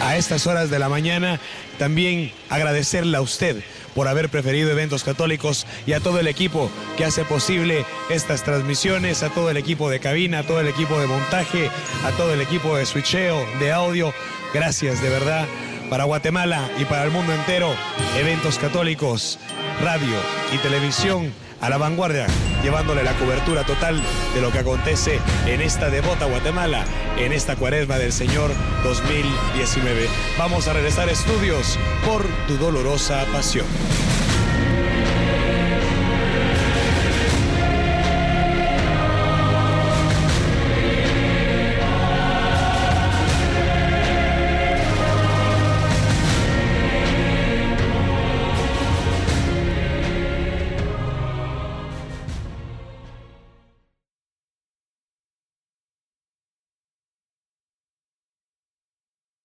a 0.04 0.16
estas 0.16 0.46
horas 0.46 0.70
de 0.70 0.78
la 0.78 0.88
mañana. 0.88 1.40
También 1.78 2.30
agradecerle 2.48 3.16
a 3.16 3.22
usted 3.22 3.56
por 3.99 4.07
haber 4.07 4.28
preferido 4.28 4.70
eventos 4.70 5.03
católicos 5.03 5.66
y 5.84 5.92
a 5.92 5.99
todo 5.99 6.20
el 6.20 6.28
equipo 6.28 6.70
que 6.96 7.05
hace 7.05 7.24
posible 7.24 7.84
estas 8.11 8.44
transmisiones, 8.44 9.24
a 9.24 9.30
todo 9.30 9.51
el 9.51 9.57
equipo 9.57 9.90
de 9.90 9.99
cabina, 9.99 10.38
a 10.38 10.42
todo 10.44 10.61
el 10.61 10.68
equipo 10.68 11.01
de 11.01 11.09
montaje, 11.09 11.68
a 12.05 12.12
todo 12.12 12.32
el 12.32 12.40
equipo 12.40 12.76
de 12.76 12.86
switcheo, 12.86 13.44
de 13.59 13.72
audio. 13.72 14.14
Gracias 14.55 15.03
de 15.03 15.09
verdad 15.09 15.49
para 15.90 16.05
Guatemala 16.05 16.70
y 16.78 16.84
para 16.84 17.03
el 17.03 17.11
mundo 17.11 17.32
entero. 17.34 17.74
Eventos 18.16 18.57
católicos, 18.59 19.40
radio 19.82 20.14
y 20.55 20.59
televisión 20.59 21.32
a 21.61 21.68
la 21.68 21.76
vanguardia, 21.76 22.28
llevándole 22.62 23.04
la 23.04 23.12
cobertura 23.14 23.64
total 23.64 24.02
de 24.34 24.40
lo 24.40 24.50
que 24.50 24.59
acontece 24.59 25.20
en 25.46 25.61
esta 25.61 25.90
devota 25.90 26.26
Guatemala, 26.26 26.84
en 27.16 27.32
esta 27.32 27.56
cuaresma 27.56 27.98
del 27.98 28.12
Señor 28.12 28.50
2019. 28.84 30.09
Vamos 30.38 30.68
a 30.68 30.72
regresar 30.72 31.09
a 31.09 31.12
estudios 31.12 31.78
por 32.04 32.24
tu 32.46 32.56
dolorosa 32.56 33.24
pasión. 33.32 33.66